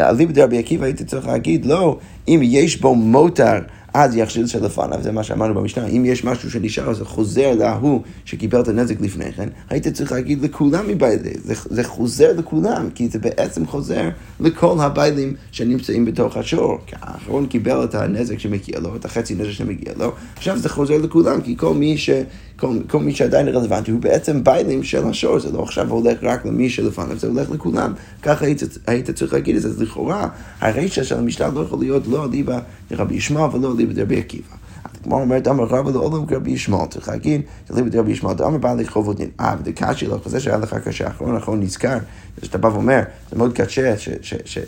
אליבא 0.01 0.33
דרבי 0.33 0.59
עקיבא 0.59 0.85
היית 0.85 1.03
צריך 1.03 1.27
להגיד, 1.27 1.67
לא, 1.67 1.99
אם 2.29 2.41
יש 2.43 2.81
בו 2.81 2.95
מותר 2.95 3.59
אז 3.95 4.17
יכשיל 4.17 4.47
שלפניו, 4.47 4.99
זה 5.03 5.13
מה 5.13 5.23
שאמרנו 5.23 5.55
במשנה, 5.55 5.87
אם 5.87 6.05
יש 6.05 6.25
משהו 6.25 6.51
שנשאר, 6.51 6.93
זה 6.93 7.05
חוזר 7.05 7.55
להוא 7.55 8.01
שקיבל 8.25 8.61
את 8.61 8.69
הנזק 8.69 9.01
לפני 9.01 9.33
כן, 9.33 9.49
היית 9.71 9.89
צריך 9.89 10.13
להגיד 10.13 10.43
לכולם 10.43 10.89
מבית, 10.89 11.21
זה, 11.35 11.55
זה 11.71 11.85
חוזר 11.85 12.33
לכולם, 12.37 12.89
כי 12.95 13.09
זה 13.09 13.19
בעצם 13.19 13.67
חוזר 13.67 14.09
לכל 14.41 14.77
הביילים 14.81 15.35
שנמצאים 15.53 16.05
בתוך 16.05 16.37
השור. 16.37 16.79
כי 16.87 16.97
האחרון 17.01 17.47
קיבל 17.47 17.85
את 17.85 17.95
הנזק 17.95 18.39
שמגיע 18.39 18.81
לו, 18.81 18.97
את 18.97 19.05
החצי 19.05 19.35
נזק 19.35 19.51
שמגיע 19.51 19.93
לו, 19.97 20.13
עכשיו 20.37 20.59
זה 20.59 20.69
חוזר 20.69 20.99
לכולם, 20.99 21.41
כי 21.41 21.57
כל 21.57 21.75
מי 21.75 21.99
ש... 21.99 22.11
כל, 22.57 22.79
כל 22.89 22.99
מי 22.99 23.15
שעדיין 23.15 23.49
רלוונטי 23.49 23.91
הוא 23.91 24.01
בעצם 24.01 24.45
ביילים 24.45 24.83
של 24.83 25.07
השור, 25.07 25.39
זה 25.39 25.53
לא 25.53 25.63
עכשיו 25.63 25.91
הולך 25.91 26.19
רק 26.23 26.47
למי 26.47 26.71
שלפניו, 26.71 27.19
זה 27.19 27.27
הולך 27.27 27.51
לכולם. 27.51 27.93
ככה 28.23 28.45
היית, 28.45 28.63
היית 28.87 29.11
צריך 29.11 29.33
להגיד 29.33 29.57
את 29.57 29.63
זה, 29.63 29.69
אז 29.69 29.83
לכאורה 29.83 30.29
הרשע 30.61 31.05
של 31.05 31.19
המשנה 31.19 31.49
לא 31.49 31.61
יכול 31.61 31.79
להיות 31.79 32.07
לא 32.07 32.25
אליבא 32.25 32.61
דרבי 32.91 33.15
ישמעאל 33.15 33.57
ולא 33.57 33.73
אליבא 33.75 33.93
דרבי 33.93 34.19
עקיבא. 34.19 34.64
כמו 35.05 35.21
אומרת, 35.21 35.49
אמר 35.49 35.65
רבא 35.65 35.91
לעולם 35.91 36.27
כרבי 36.27 36.51
ישמעאל, 36.51 36.87
צריך 36.87 37.09
להגיד, 37.09 37.41
אליבא 37.73 37.89
דרבי 37.89 38.13
ישמעאל, 38.13 38.45
אמר 38.45 38.85
חובות 38.89 39.17
דין, 39.17 39.29
אה, 39.41 39.55
ודקשי 39.59 40.07
לך, 40.07 40.29
זה 40.29 40.41
שהיה 40.41 40.57
לך 40.57 40.75
קשה, 40.75 41.09
אחרון 41.09 41.37
אחרון 41.37 41.61
נזכר, 41.61 41.99
זה 42.41 42.47
שאתה 42.47 42.59
בא 42.59 42.69
ואומר, 42.69 43.01
זה 43.31 43.39
מאוד 43.39 43.53
קשה, 43.53 43.95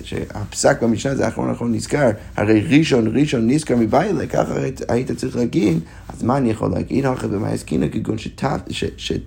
שהפסק 0.05 0.83
במשנה 0.83 1.15
זה 1.15 1.29
אחרון 1.29 1.51
אחרון 1.51 1.75
נזכר, 1.75 2.11
הרי 2.37 2.61
ראשון 2.79 3.17
ראשון 3.17 3.51
נזכר 3.51 3.77
מבעילה, 3.77 4.27
ככה 4.27 4.55
היית 4.89 5.13
צריך 5.13 5.37
להגיד, 5.37 5.79
אז 6.09 6.23
מה 6.23 6.37
אני 6.37 6.51
יכול 6.51 6.71
להגיד? 6.71 7.07
אחרי 7.07 7.29
במה 7.29 7.49
עסקינא 7.49 7.87
כגון 7.93 8.17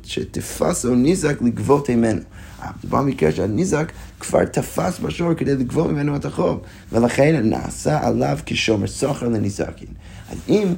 שתפס 0.03 0.85
או 0.85 0.95
נזק 0.95 1.41
לגבות 1.41 1.89
ממנו. 1.89 2.21
זה 2.81 2.89
בא 2.89 3.01
מקרה 3.01 3.31
שהניזק 3.31 3.91
כבר 4.19 4.45
תפס 4.45 4.99
בשור 4.99 5.33
כדי 5.33 5.55
לגבות 5.55 5.91
ממנו 5.91 6.15
את 6.15 6.25
החוב, 6.25 6.59
ולכן 6.91 7.41
נעשה 7.43 8.07
עליו 8.07 8.37
כשומר 8.45 8.87
סוחר 8.87 9.27
לניזקין. 9.27 9.87
אז 10.31 10.37
אם, 10.49 10.73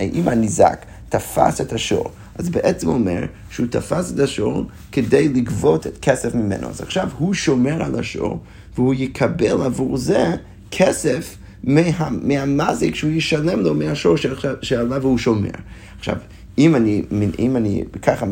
אם 0.00 0.28
הניזק 0.28 0.84
תפס 1.08 1.60
את 1.60 1.72
השור, 1.72 2.10
אז 2.34 2.48
בעצם 2.48 2.88
אומר 2.88 3.24
שהוא 3.50 3.66
תפס 3.70 4.12
את 4.12 4.18
השור 4.18 4.64
כדי 4.92 5.28
לגבות 5.28 5.86
את 5.86 5.98
כסף 6.02 6.34
ממנו. 6.34 6.68
אז 6.68 6.80
עכשיו 6.80 7.08
הוא 7.18 7.34
שומר 7.34 7.82
על 7.82 7.98
השור, 7.98 8.40
והוא 8.74 8.94
יקבל 8.94 9.62
עבור 9.62 9.96
זה 9.96 10.34
כסף 10.70 11.36
מה, 11.64 12.08
מהמזיק 12.10 12.94
שהוא 12.94 13.10
ישלם 13.10 13.60
לו 13.60 13.74
מהשור 13.74 14.16
שעליו 14.62 15.02
הוא 15.02 15.18
שומר. 15.18 15.50
עכשיו, 15.98 16.16
אם 16.58 16.76
אני, 16.76 17.02
אם 17.38 17.56
אני 17.56 17.84
ככה 18.02 18.26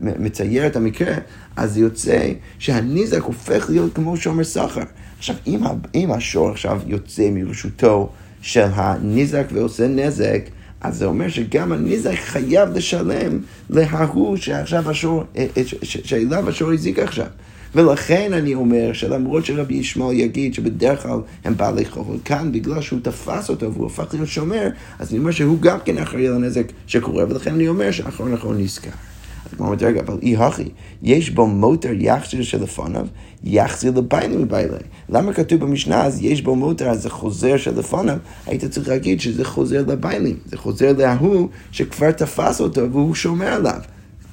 מצייר 0.00 0.66
את 0.66 0.76
המקרה, 0.76 1.14
אז 1.56 1.78
יוצא 1.78 2.32
שהניזק 2.58 3.22
הופך 3.22 3.70
להיות 3.70 3.94
כמו 3.94 4.16
שומר 4.16 4.44
סחר. 4.44 4.82
עכשיו, 5.18 5.36
אם, 5.46 5.60
אם 5.94 6.12
השור 6.12 6.50
עכשיו 6.50 6.80
יוצא 6.86 7.30
מרשותו 7.32 8.10
של 8.42 8.66
הניזק 8.74 9.44
ועושה 9.52 9.88
נזק, 9.88 10.40
אז 10.80 10.96
זה 10.96 11.06
אומר 11.06 11.28
שגם 11.28 11.72
הניזק 11.72 12.14
חייב 12.14 12.68
לשלם 12.68 13.38
להוא 13.70 14.36
שעכשיו 14.36 14.90
השור, 14.90 15.24
אה, 15.36 15.46
אה, 15.56 15.62
שאליו 15.82 16.48
השור 16.48 16.72
הזיק 16.72 16.98
עכשיו. 16.98 17.26
ולכן 17.78 18.32
אני 18.32 18.54
אומר 18.54 18.92
שלמרות 18.92 19.46
שרבי 19.46 19.74
ישמעאל 19.74 20.16
יגיד 20.16 20.54
שבדרך 20.54 21.02
כלל 21.02 21.20
הם 21.44 21.56
בעלי 21.56 21.84
חוב, 21.84 22.20
כאן 22.24 22.52
בגלל 22.52 22.80
שהוא 22.80 23.00
תפס 23.02 23.50
אותו 23.50 23.72
והוא 23.72 23.86
הפך 23.86 24.14
להיות 24.14 24.28
שומר, 24.28 24.68
אז 24.98 25.10
אני 25.10 25.18
אומר 25.18 25.30
שהוא 25.30 25.60
גם 25.60 25.78
כן 25.84 25.98
אחראי 25.98 26.28
על 26.28 26.34
הנזק 26.34 26.72
שקורה, 26.86 27.24
ולכן 27.28 27.54
אני 27.54 27.68
אומר 27.68 27.90
שאחרון 27.90 28.34
אחרון 28.34 28.58
נזכר. 28.58 28.90
אז 28.90 29.54
כמו 29.56 29.66
אומרת, 29.66 29.82
רגע, 29.82 30.00
אבל 30.00 30.18
אי 30.22 30.36
הכי, 30.36 30.68
יש 31.02 31.30
בו 31.30 31.46
מוטר 31.46 31.92
יחזיר 31.98 32.42
שלפניו, 32.42 33.06
יחזיר 33.44 33.92
לביילים 33.96 34.42
מביילי. 34.42 34.76
למה 35.08 35.32
כתוב 35.32 35.60
במשנה, 35.60 36.04
אז 36.04 36.18
יש 36.22 36.42
בו 36.42 36.56
מוטר, 36.56 36.90
אז 36.90 37.02
זה 37.02 37.10
חוזר 37.10 37.56
שלפניו, 37.56 38.16
היית 38.46 38.64
צריך 38.64 38.88
להגיד 38.88 39.20
שזה 39.20 39.44
חוזר 39.44 39.84
לביילים, 39.86 40.36
זה 40.46 40.56
חוזר 40.56 40.92
להוא 40.98 41.48
שכבר 41.72 42.10
תפס 42.10 42.60
אותו 42.60 42.92
והוא 42.92 43.14
שומר 43.14 43.52
עליו. 43.52 43.80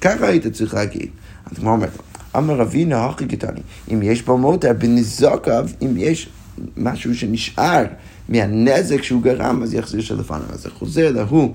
ככה 0.00 0.26
היית 0.26 0.46
צריך 0.46 0.74
להגיד. 0.74 1.08
אז 1.50 1.58
כמו 1.58 1.70
אומרת, 1.70 1.90
אמר 2.38 2.62
אבינו 2.62 2.96
הכי 2.96 3.26
קטני, 3.26 3.60
אם 3.92 4.02
יש 4.02 4.22
בו 4.22 4.38
מוטר 4.38 4.72
בנזוקיו, 4.78 5.68
אם 5.82 5.94
יש 5.96 6.28
משהו 6.76 7.14
שנשאר 7.14 7.84
מהנזק 8.28 9.02
שהוא 9.02 9.22
גרם, 9.22 9.62
אז 9.62 9.74
יחזיר 9.74 10.00
שלפניו. 10.00 10.52
אז 10.52 10.62
זה 10.62 10.70
חוזר 10.70 11.12
להוא 11.12 11.54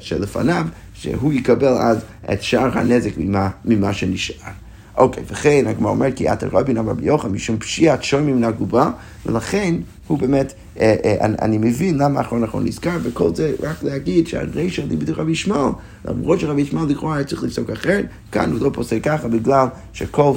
שלפניו, 0.00 0.66
שהוא 0.94 1.32
יקבל 1.32 1.66
אז 1.66 1.98
את 2.32 2.42
שאר 2.42 2.78
הנזק 2.78 3.10
ממה, 3.16 3.50
ממה 3.64 3.92
שנשאר. 3.92 4.65
אוקיי, 4.96 5.22
וכן 5.26 5.64
הגמרא 5.66 5.90
אומר 5.90 6.12
כי 6.12 6.28
עתר 6.28 6.48
רבין 6.52 6.76
אמר 6.76 6.90
רבי 6.90 7.06
יוחנן 7.06 7.32
משום 7.32 7.58
פשיעת 7.58 8.02
שומים 8.02 8.44
נגובה, 8.44 8.90
ולכן 9.26 9.74
הוא 10.06 10.18
באמת, 10.18 10.52
אה, 10.80 10.94
אה, 11.04 11.26
אני, 11.42 11.58
מבין 11.58 11.98
למה 11.98 12.20
אחרון 12.20 12.44
אחרון 12.44 12.64
נזכר, 12.64 12.98
וכל 13.02 13.34
זה 13.34 13.52
רק 13.62 13.82
להגיד 13.82 14.26
שהרישא 14.26 14.80
ליבד 14.80 15.10
רבי 15.10 15.32
ישמעאל, 15.32 15.72
למרות 16.04 16.40
שרבי 16.40 16.62
ישמעאל 16.62 16.88
לכאורה 16.88 17.16
היה 17.16 17.24
צריך 17.24 17.42
לפסוק 17.42 17.70
אחרת, 17.70 18.06
כאן 18.32 18.52
הוא 18.52 18.60
לא 18.60 18.70
פוסק 18.74 18.98
ככה 19.02 19.28
בגלל 19.28 19.66
שכל 19.92 20.32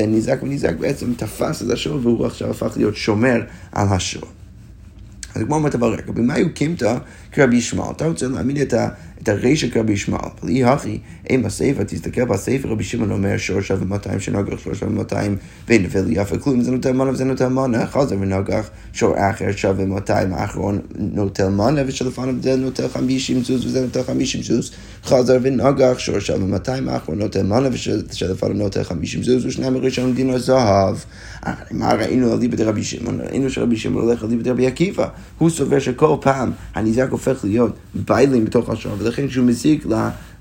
אה, 0.00 0.06
ניזק 0.06 0.38
וניזק 0.42 0.74
בעצם 0.78 1.14
תפס 1.14 1.62
את 1.62 1.70
השור 1.70 1.98
והוא 2.02 2.26
עכשיו 2.26 2.50
הפך 2.50 2.72
להיות 2.76 2.96
שומר 2.96 3.40
על 3.72 3.88
השור. 3.88 4.28
אז 5.34 5.42
כמו 5.42 5.54
אומרת 5.54 5.74
אבל 5.74 5.88
רגע, 5.88 6.12
במה 6.12 6.36
הוא 6.36 6.48
קימתא 6.48 6.98
כרבי 7.32 7.56
ישמעאל? 7.56 7.90
אתה 7.90 8.06
רוצה 8.06 8.28
להעמיד 8.28 8.58
את 8.58 8.72
ה... 8.72 8.88
את 9.22 9.28
הרישא 9.28 9.68
כרבי 9.68 9.92
ישמעאל. 9.92 10.28
אבל 10.40 10.50
אי 10.50 10.64
הכי, 10.64 10.98
אם 11.30 11.42
בספר, 11.42 11.82
תסתכל 11.82 12.24
בספר, 12.24 12.68
רבי 12.68 12.84
שמעון 12.84 13.10
אומר 13.10 13.36
שור 13.36 13.60
שווה 13.60 13.84
200 13.84 14.20
שנגח, 14.20 14.58
שור 14.58 14.74
שווה 14.74 14.92
200 14.92 15.36
ואין 15.68 15.82
נפל 15.82 16.04
יפה 16.08 16.38
כלום, 16.38 16.62
זה 16.62 16.70
נוטל 16.70 16.92
מנה 16.92 17.10
וזה 17.10 17.24
נוטל 17.24 17.48
מנה, 17.48 17.86
חזר 17.86 18.16
ונגח, 18.20 18.70
שור 18.92 19.14
אחר 19.30 19.52
שווה 19.52 19.84
200, 19.84 20.34
האחרון 20.34 20.78
נוטל 20.94 21.48
מנה, 21.48 21.82
ושלפניו 21.86 22.34
זה 22.42 22.56
נוטל 22.56 22.88
50 22.88 23.44
סוס 23.44 23.64
וזה 23.64 23.80
נוטל 23.80 24.02
50 24.02 24.42
סוס, 24.42 24.70
חזר 25.04 25.38
ונגח, 25.42 25.98
שור 25.98 26.18
שווה 26.18 26.46
200, 26.46 26.88
האחרון 26.88 27.18
נוטל 27.18 27.42
מנה 27.42 27.68
ושלפניו 27.72 28.54
נוטל 28.54 28.82
50 28.82 29.22
סוס, 29.22 29.44
ושניים 29.44 29.76
הראשון 29.76 30.14
דינו 30.14 30.38
זהב. 30.38 30.96
מה 31.70 31.94
ראינו 31.94 32.32
על 32.32 32.38
ליבד 32.38 32.60
רבי 32.60 32.84
שמעון? 32.84 33.20
ראינו 33.20 33.50
שרבי 33.50 33.76
שמעון 33.76 34.04
הולך 34.04 34.22
על 34.22 34.28
ליבד 34.28 34.48
רבי 34.48 34.66
עקיבא. 34.66 35.08
הוא 35.38 35.50
סובר 35.50 35.78
שכל 35.78 36.16
פעם 36.20 36.50
הניזק 36.74 37.06
הופך 37.10 37.44
להיות 37.44 37.76
ביילים 37.94 38.44
בתוך 38.44 38.70
השור, 38.70 38.96
ולכן 39.12 39.28
כשהוא 39.28 39.46
מזיק 39.46 39.86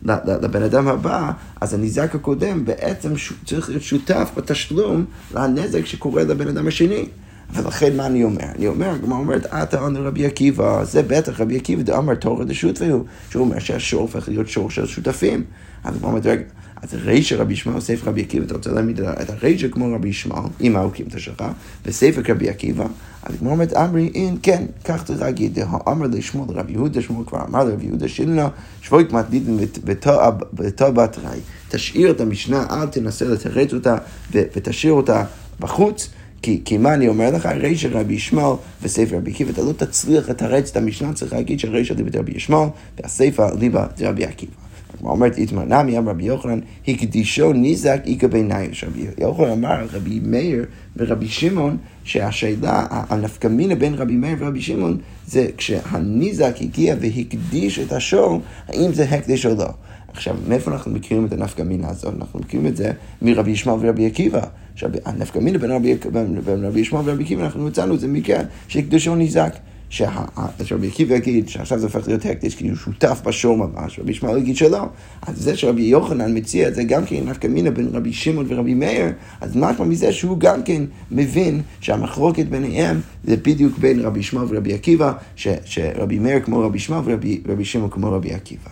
לבן 0.03 0.63
אדם 0.63 0.87
הבא, 0.87 1.31
אז 1.61 1.73
הניזק 1.73 2.15
הקודם 2.15 2.65
בעצם 2.65 3.13
צריך 3.45 3.69
להיות 3.69 3.83
שותף 3.83 4.31
בתשלום 4.37 5.05
לנזק 5.33 5.85
שקורה 5.85 6.23
לבן 6.23 6.47
אדם 6.47 6.67
השני. 6.67 7.05
ולכן 7.53 7.97
מה 7.97 8.05
אני 8.05 8.23
אומר? 8.23 8.45
אני 8.55 8.67
אומר, 8.67 8.93
כמו 9.03 9.15
אומרת, 9.15 9.45
אתה 9.45 9.79
עונה 9.79 9.99
רבי 9.99 10.25
עקיבא, 10.25 10.83
זה 10.83 11.03
בטח 11.03 11.39
רבי 11.39 11.57
עקיבא 11.57 11.81
דאמר 11.81 12.15
תורא 12.15 12.43
והוא, 12.45 13.05
שהוא 13.29 13.45
אומר 13.45 13.59
שהשור 13.59 14.01
הופך 14.01 14.29
להיות 14.29 14.47
שור 14.47 14.71
של 14.71 14.85
שותפים. 14.85 15.43
אז 15.83 15.97
כמו 15.97 16.07
אומרת, 16.07 16.25
רגע, 16.25 16.43
אז 16.81 16.89
רישא 16.93 17.35
רבי 17.35 17.53
ישמעאל, 17.53 17.79
ספר 17.79 18.09
רבי 18.09 18.21
עקיבא, 18.21 18.45
אתה 18.45 18.53
רוצה 18.53 18.71
להעמיד 18.71 18.99
את 18.99 19.29
הרישא 19.29 19.67
כמו 19.67 19.93
רבי 19.95 20.09
ישמעאל, 20.09 20.49
עם 20.59 20.75
האוקימתא 20.75 21.19
שלך, 21.19 21.43
וספר 21.85 22.21
רבי 22.31 22.49
עקיבא, 22.49 22.85
אז 23.23 23.35
כמו 23.39 23.51
אומרת 23.51 23.73
אמרי, 23.73 24.11
אין, 24.15 24.37
כן, 24.43 24.65
כך 24.85 25.03
צריך 25.03 25.21
להגיד, 25.21 25.59
האמר 25.67 26.07
לשמואל 26.11 26.49
רבי 26.49 26.71
יהודה, 26.73 27.01
שמואל 27.01 27.25
כבר 27.25 27.43
אמר 27.49 27.63
לרבי 27.63 27.85
יהודה, 27.85 28.07
שילנה, 28.07 28.49
שבוי 28.81 29.03
מתניתן 29.11 29.57
בתא 30.53 30.89
בת 30.89 31.17
ראי. 31.17 31.39
תשאיר 31.69 32.11
את 32.11 32.21
המשנה, 32.21 32.65
אל 32.71 32.87
תנסה 32.87 33.25
לתרץ 33.25 33.73
אותה 33.73 33.97
ותשאיר 34.31 34.93
אותה 34.93 35.23
בחוץ. 35.59 36.09
כי, 36.41 36.61
כי 36.65 36.77
מה 36.77 36.93
אני 36.93 37.07
אומר 37.07 37.31
לך? 37.31 37.45
רישא 37.45 37.87
רבי 37.91 38.13
ישמעאל 38.13 38.55
וספר 38.81 39.17
רבי 39.17 39.31
עקיבא, 39.31 39.51
אתה 39.51 39.61
לא 39.61 39.71
תצליח 39.71 40.29
לתרץ 40.29 40.69
את 40.69 40.77
המשנה, 40.77 41.13
צריך 41.13 41.33
להגיד 41.33 41.59
שהרישא 41.59 41.93
ליבא 41.93 42.09
דרבי 42.09 42.31
ישמעאל 42.35 42.69
והספר 42.99 43.55
ליבא 43.55 43.87
דרבי 43.97 44.25
עקיבא. 44.25 44.70
אומרת, 45.03 45.37
איתמר 45.37 45.65
נמי, 45.65 45.97
אמר 45.97 46.11
רבי 46.11 46.23
יוחנן, 46.23 46.59
הקדישו 46.87 47.53
ניזק 47.53 48.01
איכא 48.05 48.27
בעיניי. 48.27 48.69
רבי 48.87 49.05
יוחנן 49.17 49.49
אמר, 49.49 49.85
רבי 49.93 50.19
מאיר 50.23 50.65
ורבי 50.97 51.27
שמעון, 51.27 51.77
שהשאלה, 52.03 52.85
הנפקמינה 52.89 53.75
בין 53.75 53.93
רבי 53.93 54.15
מאיר 54.15 54.35
ורבי 54.39 54.61
שמעון, 54.61 54.97
זה 55.27 55.47
כשהניזק 55.57 56.55
הגיע 56.61 56.95
והקדיש 57.01 57.79
את 57.79 57.91
השור, 57.91 58.41
האם 58.67 58.93
זה 58.93 59.03
הקדש 59.03 59.45
או 59.45 59.55
לא. 59.55 59.67
עכשיו, 60.13 60.35
מאיפה 60.47 60.71
אנחנו 60.71 60.91
מכירים 60.91 61.25
את 61.25 61.33
הנפקמינה 61.33 61.89
הזאת? 61.89 62.13
אנחנו 62.19 62.39
מכירים 62.39 62.67
את 62.67 62.77
זה 62.77 62.91
מרבי 63.21 63.51
ישמעאל 63.51 63.77
ורבי 63.81 64.05
עקיבא. 64.05 64.41
עכשיו, 64.73 64.89
בין 65.61 65.71
רבי, 65.71 65.95
בין 66.45 66.65
רבי 66.65 66.79
ישמעאל 66.79 67.09
ורבי 67.09 67.23
עקיבא, 67.23 67.43
אנחנו 67.43 67.65
מצאנו 67.67 67.95
את 67.95 67.99
זה 67.99 68.07
מכאן, 68.07 68.45
שהקדשו 68.67 69.15
ניזק. 69.15 69.55
שרבי 69.91 70.87
עקיבא 70.87 71.15
יגיד 71.15 71.49
שעכשיו 71.49 71.79
זה 71.79 71.85
הופך 71.85 72.07
להיות 72.07 72.25
הקדש 72.25 72.55
כי 72.55 72.67
הוא 72.69 72.77
שותף 72.77 73.21
בשור 73.25 73.57
ממש, 73.57 73.99
רבי 73.99 74.11
ישמעאל 74.11 74.37
יגיד 74.37 74.55
שלא. 74.55 74.85
אז 75.21 75.37
זה 75.37 75.57
שרבי 75.57 75.81
יוחנן 75.81 76.37
מציע 76.37 76.67
את 76.67 76.75
זה 76.75 76.83
גם 76.83 77.05
כן 77.05 77.15
נפקא 77.25 77.47
מינה 77.47 77.71
בין 77.71 77.87
רבי 77.93 78.13
שמעון 78.13 78.45
ורבי 78.49 78.73
מאיר, 78.73 79.05
אז 79.41 79.55
משמע 79.55 79.85
מזה 79.85 80.13
שהוא 80.13 80.37
גם 80.37 80.63
כן 80.63 80.83
מבין 81.11 81.61
שהמחלוקת 81.81 82.45
ביניהם 82.45 83.01
זה 83.23 83.37
בדיוק 83.37 83.77
בין 83.77 83.99
רבי 83.99 84.19
ישמעאל 84.19 84.45
ורבי 84.49 84.73
עקיבא, 84.73 85.13
שרבי 85.65 86.19
מאיר 86.19 86.39
כמו 86.39 86.59
רבי 86.59 86.77
ישמעאל 86.77 87.03
ורבי 87.45 87.65
שמעון 87.65 87.89
כמו 87.89 88.11
רבי 88.11 88.33
עקיבא. 88.33 88.69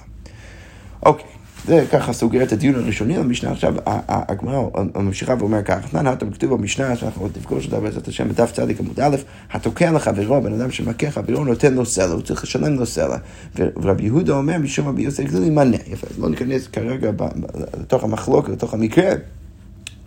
אוקיי. 1.05 1.38
זה 1.65 1.85
ככה 1.91 2.13
סוגר 2.13 2.43
את 2.43 2.51
הדיון 2.51 2.75
הראשוני 2.75 3.17
למשנה. 3.17 3.51
עכשיו 3.51 3.75
הגמרא 4.07 4.63
ממשיכה 4.95 5.35
ואומר 5.39 5.63
ככה, 5.63 5.87
תנן 5.87 6.07
האטם 6.07 6.31
כתוב 6.31 6.53
במשנה 6.53 6.95
שאנחנו 6.95 7.21
עוד 7.21 7.31
נפגוש 7.37 7.65
אותה 7.65 7.79
בעזרת 7.79 8.07
השם 8.07 8.29
בדף 8.29 8.51
צדיק 8.51 8.79
עמוד 8.79 8.99
א', 8.99 9.15
התוקע 9.51 9.91
לחברו, 9.91 10.35
הבן 10.35 10.53
אדם 10.53 10.71
שמכה 10.71 11.11
חברו 11.11 11.45
נותן 11.45 11.73
לו 11.73 11.85
סלע, 11.85 12.13
הוא 12.13 12.21
צריך 12.21 12.43
לשלם 12.43 12.75
לו 12.75 12.85
סלע. 12.85 13.17
ורבי 13.55 14.03
יהודה 14.03 14.33
אומר 14.33 14.57
משום 14.57 14.87
רבי 14.87 15.01
יוסף 15.01 15.23
גלילי 15.23 15.49
מנה. 15.49 15.77
יפה, 15.87 16.07
אז 16.11 16.19
לא 16.19 16.29
ניכנס 16.29 16.67
כרגע 16.67 17.11
לתוך 17.81 18.03
המחלוקת, 18.03 18.49
לתוך 18.49 18.73
המקרה. 18.73 19.11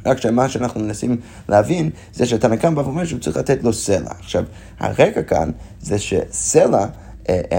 רק 0.07 0.21
שמה 0.21 0.49
שאנחנו 0.49 0.81
מנסים 0.81 1.17
להבין 1.49 1.91
זה 2.15 2.27
שהתנא 2.27 2.57
קמא 2.57 2.75
בא 2.75 2.81
ואומר 2.81 3.05
שהוא 3.05 3.21
צריך 3.21 3.37
לתת 3.37 3.63
לו 3.63 3.73
סלע. 3.73 4.11
עכשיו, 4.21 4.45
הרקע 4.79 5.23
כאן 5.23 5.51
זה 5.81 5.99
שסלע 5.99 6.87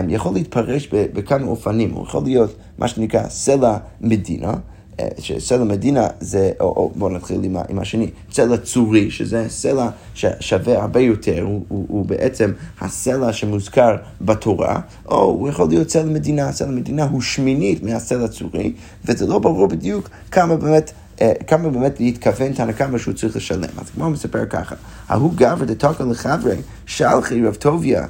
יכול 0.10 0.34
להתפרש 0.34 0.88
בכמה 0.92 1.48
אופנים, 1.48 1.92
הוא 1.92 2.04
יכול 2.04 2.24
להיות 2.24 2.56
מה 2.78 2.88
שנקרא 2.88 3.30
סלע 3.30 3.78
מדינה, 4.02 4.54
אה, 5.00 5.08
שסלע 5.20 5.64
מדינה 5.64 6.08
זה, 6.20 6.52
או, 6.60 6.66
או 6.66 6.92
בואו 6.96 7.10
נתחיל 7.10 7.44
עם, 7.44 7.58
עם 7.70 7.80
השני, 7.80 8.10
סלע 8.32 8.58
צורי, 8.58 9.12
שזה 9.12 9.46
סלע 9.50 9.90
ששווה 10.14 10.82
הרבה 10.82 11.00
יותר, 11.00 11.42
הוא, 11.42 11.66
הוא, 11.68 11.86
הוא 11.90 12.06
בעצם 12.06 12.52
הסלע 12.82 13.34
שמוזכר 13.34 13.96
בתורה, 14.22 14.80
או 15.06 15.22
הוא 15.22 15.50
יכול 15.50 15.68
להיות 15.70 15.90
סלע 15.90 16.06
מדינה, 16.06 16.52
סלע 16.52 16.72
מדינה 16.72 17.04
הוא 17.04 17.22
שמינית 17.22 17.84
מהסלע 17.84 18.26
הצורי, 18.26 18.74
וזה 19.06 19.28
לא 19.28 19.40
ברור 19.40 19.68
בדיוק 19.68 20.10
כמה 20.32 20.56
באמת 20.56 20.92
אה, 21.22 21.32
כמה 21.48 21.70
באמת 21.70 22.00
להתכוון 22.00 22.54
תנא 22.54 22.72
קמא 22.72 22.98
שהוא 22.98 23.14
צריך 23.14 23.36
לשלם. 23.36 23.70
אז 23.78 23.90
כמו 23.90 24.10
מספר 24.10 24.46
ככה, 24.46 24.76
ההוא 25.10 25.34
גבר 25.36 25.66
דתקה 25.66 26.04
לחברי, 26.04 26.58
שלחי 26.86 27.46
רב 27.46 27.54
טוביה 27.54 28.06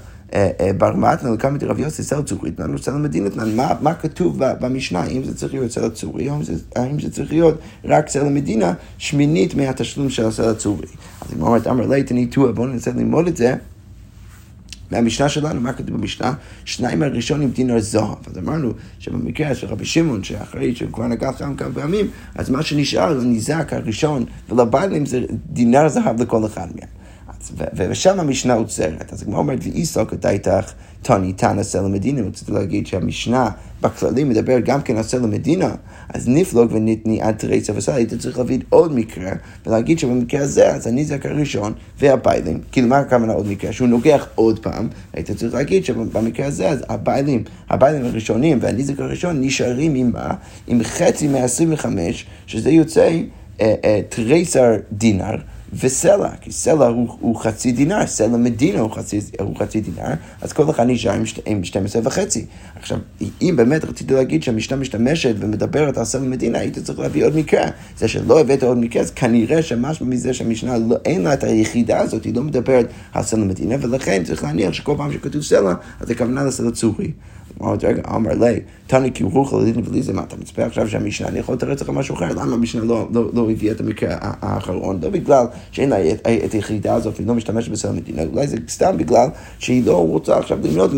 בר 0.78 0.96
מתנא 0.96 1.30
לקמא 1.30 1.58
דרב 1.58 1.80
יוסי 1.80 2.04
סל 2.04 2.22
צורי, 2.22 2.52
תנן 2.52 2.78
סל 2.78 2.94
מדינתנן, 2.94 3.56
מה, 3.56 3.74
מה 3.82 3.94
כתוב 3.94 4.40
במשנה, 4.40 5.00
האם 5.00 5.24
זה 5.24 5.36
צריך 5.36 5.54
להיות 5.54 5.72
סל 5.72 5.86
הצורי, 5.86 6.30
או 6.30 6.36
האם 6.76 7.00
זה 7.00 7.12
צריך 7.12 7.32
להיות 7.32 7.58
רק 7.86 8.10
סל 8.10 8.26
המדינה, 8.26 8.74
שמינית 8.98 9.56
מהתשלום 9.56 10.10
של 10.10 10.26
הסל 10.26 10.50
הצורי. 10.50 10.88
אז 11.22 11.32
היא 11.32 11.42
אומרת, 11.42 11.68
אמר 11.68 11.88
לי 11.88 12.04
תניתוה, 12.04 12.52
בואו 12.52 12.68
ננסה 12.68 12.92
ללמוד 12.92 13.28
את 13.28 13.38
זה. 13.38 13.56
מהמשנה 14.92 15.30
שלנו, 15.30 15.62
מה 15.62 15.74
כתוב 15.74 15.98
במשנה? 15.98 16.34
שניים 16.66 17.00
מהראשונים 17.00 17.52
דינר 17.52 17.80
זהב. 17.80 18.18
אז 18.28 18.38
אמרנו 18.38 18.72
שבמקרה 19.00 19.56
של 19.56 19.68
רבי 19.68 19.86
שמעון, 19.86 20.24
שאחרי 20.24 20.76
שהוא 20.76 20.92
כבר 20.92 21.08
נגע 21.08 21.34
כמה 21.34 21.56
כמה 21.56 21.74
פעמים, 21.74 22.08
אז 22.36 22.50
מה 22.50 22.64
שנשאר 22.64 23.20
זה 23.20 23.26
ניזק 23.26 23.74
הראשון, 23.74 24.26
ולבעלים 24.50 25.06
זה 25.06 25.26
דינר 25.50 25.88
זהב 25.90 26.22
לכל 26.22 26.46
אחד 26.46 26.68
מהם. 26.76 27.03
ושם 27.76 28.20
המשנה 28.20 28.54
עוצרת. 28.54 29.14
אז 29.14 29.22
הגמרא 29.22 29.40
אומרת, 29.40 29.60
ואיסוק 29.64 30.14
אתה 30.14 30.30
איתך 30.30 30.74
תני 31.02 31.34
תנא 31.34 31.64
סלע 31.64 31.88
מדינה. 31.88 32.22
רציתי 32.22 32.52
להגיד 32.52 32.88
שהמשנה 32.88 33.50
בכללי 33.82 34.24
מדבר 34.24 34.60
גם 34.60 34.82
כן 34.82 34.98
על 34.98 35.04
סלע 35.04 35.28
מדינה, 35.28 35.76
אז 36.10 36.28
נפלוג 36.28 36.72
וניתני 36.72 37.22
עד 37.22 37.36
תרצה 37.38 37.74
וסלע, 37.76 37.96
היית 37.96 38.14
צריך 38.14 38.38
להביא 38.38 38.60
עוד 38.70 38.96
מקרה, 38.96 39.32
ולהגיד 39.66 40.00
שבמקרה 40.00 40.42
הזה, 40.42 40.70
אז 40.70 40.88
הנזק 40.88 41.26
הראשון 41.26 41.74
והביילים, 42.00 42.60
כאילו 42.72 42.88
מה 42.88 42.98
הכוונה 42.98 43.34
עוד 43.34 43.48
מקרה? 43.48 43.74
שהוא 43.74 43.88
נוגח 43.88 44.28
עוד 44.36 44.60
פעם, 44.60 44.88
היית 45.14 45.32
צריך 45.32 45.54
להגיד 45.54 45.86
שבמקרה 45.86 46.46
הזה, 46.46 46.70
אז 46.70 46.84
הביילים, 46.90 47.44
הביילים 47.70 48.06
הראשונים 48.06 48.58
והנזק 48.62 49.00
הראשון 49.00 49.42
נשארים 49.42 49.96
עם 49.96 50.12
מה? 50.14 50.34
עם 50.68 50.84
חצי 50.84 51.28
מה-25, 51.28 51.86
שזה 52.48 52.70
יוצא 52.70 53.10
אה, 53.62 53.76
אה, 53.84 54.02
תריסר 54.10 54.72
דינר. 54.92 55.36
וסלע, 55.80 56.30
כי 56.42 56.52
סלע 56.52 56.88
הוא, 56.88 57.18
הוא 57.20 57.36
חצי 57.36 57.72
דינר, 57.72 58.08
סלע 58.08 58.38
מדינה 58.38 58.80
הוא 58.80 58.92
חצי, 58.92 59.20
הוא 59.40 59.56
חצי 59.58 59.82
דינר, 59.82 60.14
אז 60.42 60.54
כל 60.54 60.70
אחד 60.70 60.84
נשאר 60.88 61.12
עם, 61.12 61.24
עם 61.46 61.64
12 61.64 62.02
וחצי. 62.06 62.46
עכשיו, 62.76 62.98
אם 63.42 63.54
באמת 63.58 63.86
רציתי 63.86 64.14
להגיד 64.14 64.44
שהמשנה 64.44 64.78
משתמשת 64.78 65.36
ומדברת 65.40 65.98
על 65.98 66.06
סלע 66.06 66.22
מדינה, 66.22 66.60
היית 66.60 66.80
צריך 66.80 67.00
להביא 67.00 67.26
עוד 67.26 67.36
מקרה. 67.36 67.64
זה 67.98 68.08
שלא 68.08 68.40
הבאת 68.40 68.64
עוד 68.64 68.78
מקרה, 68.78 69.02
אז 69.02 69.12
כנראה 69.12 69.62
שמשהו 69.62 70.06
מזה 70.06 70.34
שהמשנה 70.34 70.78
לא, 70.78 70.96
אין 71.06 71.22
לה 71.22 71.34
את 71.34 71.44
היחידה 71.44 72.00
הזאת, 72.00 72.24
היא 72.24 72.36
לא 72.36 72.44
מדברת 72.44 72.88
על 73.14 73.24
סלע 73.24 73.44
מדינה, 73.44 73.76
ולכן 73.82 74.24
צריך 74.24 74.44
להניח 74.44 74.74
שכל 74.74 74.94
פעם 74.98 75.12
שכתוב 75.14 75.42
סלע, 75.42 75.74
אז 76.00 76.08
זה 76.08 76.16
כוונה 76.16 76.44
לסלע 76.44 76.72
צורי. 76.72 77.12
אמרתי, 77.62 77.88
רגע, 77.88 78.02
אמר 78.16 78.34
לי, 78.34 78.60
תני 78.88 79.12
כי 79.14 79.24
רוחו 79.24 79.60
לדיני 79.60 79.82
וליזה, 79.86 80.14
מה 80.14 80.24
אתה 80.24 80.36
מצפה 80.36 80.66
עכשיו 80.66 80.90
שהמשנה, 80.90 81.28
אני 81.28 81.40
יכול 81.40 81.56
לתרץ 81.56 81.82
לך 81.82 81.90
משהו 81.90 82.16
אחר, 82.16 82.30
למה 82.30 82.54
המשנה 82.54 82.84
לא, 82.84 83.08
לא, 83.14 83.30
לא 83.34 83.52
הביאה 83.52 83.74
את 83.74 83.80
המקרה 83.80 84.16
האחרון? 84.20 85.00
לא 85.02 85.10
בגלל 85.10 85.46
שאין 85.72 85.90
לה 85.90 86.12
את, 86.12 86.54
היחידה 86.54 86.94
הזאת 86.94 87.14
והיא 87.16 87.28
לא 87.28 87.34
משתמשת 87.36 87.72
בסל 87.72 87.88
המדינה, 87.88 88.22
אולי 88.34 88.48
זה 88.48 88.58
סתם 88.70 88.98
בגלל 88.98 89.28
שהיא 89.60 89.86
לא 89.86 90.08
רוצה 90.08 90.38
עכשיו 90.38 90.58
למנות 90.64 90.92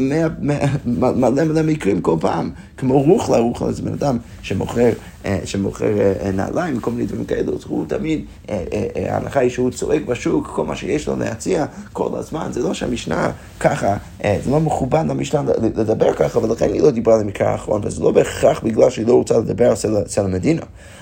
מלא 0.86 1.44
מלא 1.46 1.64
מקרים 1.64 2.02
כל 2.02 2.16
פעם, 2.20 2.52
כמו 2.78 3.02
רוחלה, 3.02 3.38
רוחלה 3.38 3.72
זה 3.72 3.82
בן 3.82 3.94
אדם 3.94 4.18
שמוכר, 4.42 4.90
אה, 5.26 5.40
שמוכר 5.46 5.98
אה, 6.00 6.32
נעליים, 6.32 6.80
כל 6.80 6.92
מיני 6.92 7.06
דברים 7.06 7.26
כאלו, 7.26 7.54
אז 7.54 7.64
הוא 7.68 7.86
תמיד, 7.88 8.26
אה, 8.50 8.64
ההנחה 9.10 9.40
היא 9.40 9.50
שהוא 9.50 9.72
צועק 9.72 10.02
בשוק, 10.06 10.48
כל 10.48 10.66
מה 10.66 10.76
שיש 10.76 11.08
לו 11.08 11.16
להציע 11.16 11.66
כל 11.94 12.10
הזמן, 12.14 12.48
זה 12.52 12.60
לא 12.60 12.74
שהמשנה 12.74 13.32
ככה, 13.60 13.98
זה 14.24 14.52
לא 14.52 14.60
מכובד 14.60 15.04
למשנה 15.10 15.42
לדבר 15.62 16.14
ככה, 16.14 16.40
ולכן 16.50 16.74
היא 16.74 16.82
לא 16.82 16.92
דיברה 16.92 17.16
על 17.16 17.22
המקרה 17.22 17.52
האחרון, 17.52 17.82
וזה 17.84 18.04
לא 18.04 18.12
בהכרח 18.12 18.62
בגלל 18.64 18.90
שהיא 18.90 19.08
לא 19.08 19.14
רוצה 19.14 19.38
לדבר 19.38 19.70
על 19.70 19.76
סל 20.08 20.26
המדינה. 20.26 20.62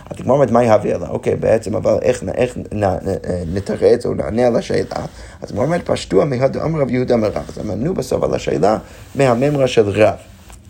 אז 0.10 0.20
הגמרא 0.20 0.36
אומרת, 0.36 0.52
מה 0.52 0.64
יהווה 0.64 0.98
לה? 0.98 1.10
אוקיי, 1.10 1.36
בעצם, 1.36 1.76
אבל 1.76 1.98
איך, 2.02 2.24
איך 2.36 2.58
נתרץ 3.54 4.06
או 4.06 4.14
נענה 4.14 4.48
על 4.48 4.56
השאלה? 4.56 5.06
אז 5.42 5.52
הגמרא 5.52 5.66
אומרת, 5.66 5.82
פשטו 5.86 6.26
מהדו 6.26 6.62
אמר 6.62 6.80
רב 6.80 6.90
יהודה 6.90 7.14
אמר 7.14 7.28
רב. 7.28 7.44
אז 7.48 7.66
אמרנו 7.66 7.94
בסוף 7.94 8.24
על 8.24 8.34
השאלה 8.34 8.78
מהממרה 9.16 9.68
של 9.68 9.90
רב. 9.90 10.16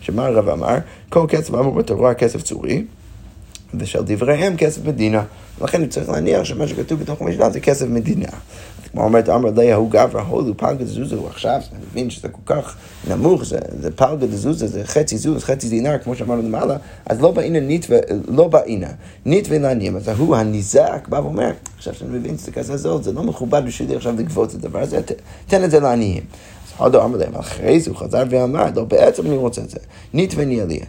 שמה 0.00 0.26
הרב 0.26 0.48
אמר? 0.48 0.76
כל 1.08 1.26
כסף 1.28 1.54
אמור 1.54 1.74
בתורה 1.74 2.14
כסף 2.14 2.42
צורי, 2.42 2.84
ושל 3.74 4.02
דבריהם 4.04 4.56
כסף 4.56 4.84
מדינה. 4.84 5.22
ולכן 5.60 5.86
צריך 5.86 6.08
להניח 6.08 6.44
שמה 6.44 6.68
שכתוב 6.68 7.00
בתוך 7.00 7.20
המשנה 7.20 7.50
זה 7.50 7.60
כסף 7.60 7.86
מדינה. 7.86 8.28
כמו 8.94 9.04
אומרת, 9.04 9.28
אמר 9.28 9.50
לי 9.56 9.72
ההוא 9.72 9.90
גברא 9.90 10.22
הולו 10.22 10.56
פלגה 10.56 10.84
דזוזה, 10.84 11.16
הוא 11.16 11.28
עכשיו, 11.28 11.60
מבין 11.90 12.10
שזה 12.10 12.28
כל 12.28 12.54
כך 12.54 12.76
נמוך, 13.08 13.44
זה, 13.44 13.58
פלגה 13.96 14.26
דזוזה, 14.26 14.66
זה 14.66 14.84
חצי 14.84 15.18
זוז, 15.18 15.44
חצי 15.44 15.68
דינר, 15.68 15.98
כמו 15.98 16.14
שאמרנו 16.14 16.42
למעלה, 16.42 16.76
אז 17.06 17.20
לא 17.20 17.30
באינה 17.30 17.60
ניטווה, 17.60 17.98
לא 18.28 18.48
באינה, 18.48 18.88
ניטווה 19.24 19.58
לעניים, 19.58 19.96
אז 19.96 20.08
ההוא 20.08 20.36
הניזק 20.36 21.08
בא 21.08 21.16
ואומר, 21.16 21.50
עכשיו 21.76 21.94
שאני 21.94 22.18
מבין 22.18 22.38
שזה 22.38 22.52
כזה 22.52 22.76
זול, 22.76 23.02
זה 23.02 23.12
לא 23.12 23.22
מכובד 23.22 23.62
בשבילי 23.66 23.96
עכשיו 23.96 24.14
לגבות 24.18 24.50
את 24.50 24.54
הדבר 24.54 24.78
הזה, 24.78 25.00
תן 25.46 25.64
את 25.64 25.70
זה 25.70 25.80
לעניים. 25.80 26.22
הודו 26.76 27.04
אמר 27.04 27.16
להם, 27.16 27.34
אחרי 27.34 27.80
זה 27.80 27.90
הוא 27.90 27.98
חזר 27.98 28.22
ואמר, 28.30 28.64
לא, 28.74 28.84
בעצם 28.84 29.26
אני 29.26 29.36
רוצה 29.36 29.62
את 29.62 29.70
זה. 29.70 29.78
ניתווני 30.12 30.60
לי, 30.66 30.80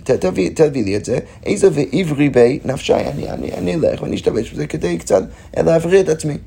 תביא 0.49 0.83
לי 0.83 0.95
את 0.95 1.05
זה, 1.05 1.19
איזה 1.45 1.69
ועברי 1.73 2.29
בי 2.29 2.59
נפשי, 2.65 2.93
אני 2.93 3.73
אלך 3.73 4.01
ואני 4.01 4.15
אשתמש 4.15 4.51
בזה 4.51 4.67
כדי 4.67 4.97
קצת 4.97 5.23
להבריא 5.57 5.99
את 5.99 6.09
עצמי. 6.09 6.37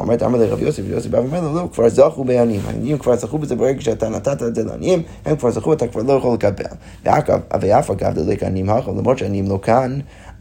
אומרת, 0.00 0.22
אמר 0.22 0.38
לרב 0.38 0.62
יוסף, 0.62 0.82
יוסף 0.86 1.10
בא 1.10 1.18
ואומר 1.18 1.40
לו, 1.40 1.54
לא, 1.54 1.68
כבר 1.72 1.88
זכו 1.88 2.24
בעניים, 2.24 2.60
העניים 2.66 2.98
כבר 2.98 3.16
זכו 3.16 3.38
בזה 3.38 3.56
ברגע 3.56 3.80
שאתה 3.80 4.08
נתת 4.08 4.42
את 4.42 4.54
זה 4.54 4.64
לעניים, 4.64 5.02
הם 5.24 5.36
כבר 5.36 5.50
זכו, 5.50 5.72
אתה 5.72 5.86
כבר 5.86 6.02
לא 6.02 6.12
יכול 6.12 6.34
לקבל. 6.34 6.64
ואף 7.60 7.90
אגב 7.90 8.14
דלק 8.14 8.42
עניים 8.42 8.70
האכל, 8.70 8.90
למרות 8.90 9.18
שעניים 9.18 9.48
לא 9.48 9.58
כאן, 9.62 9.98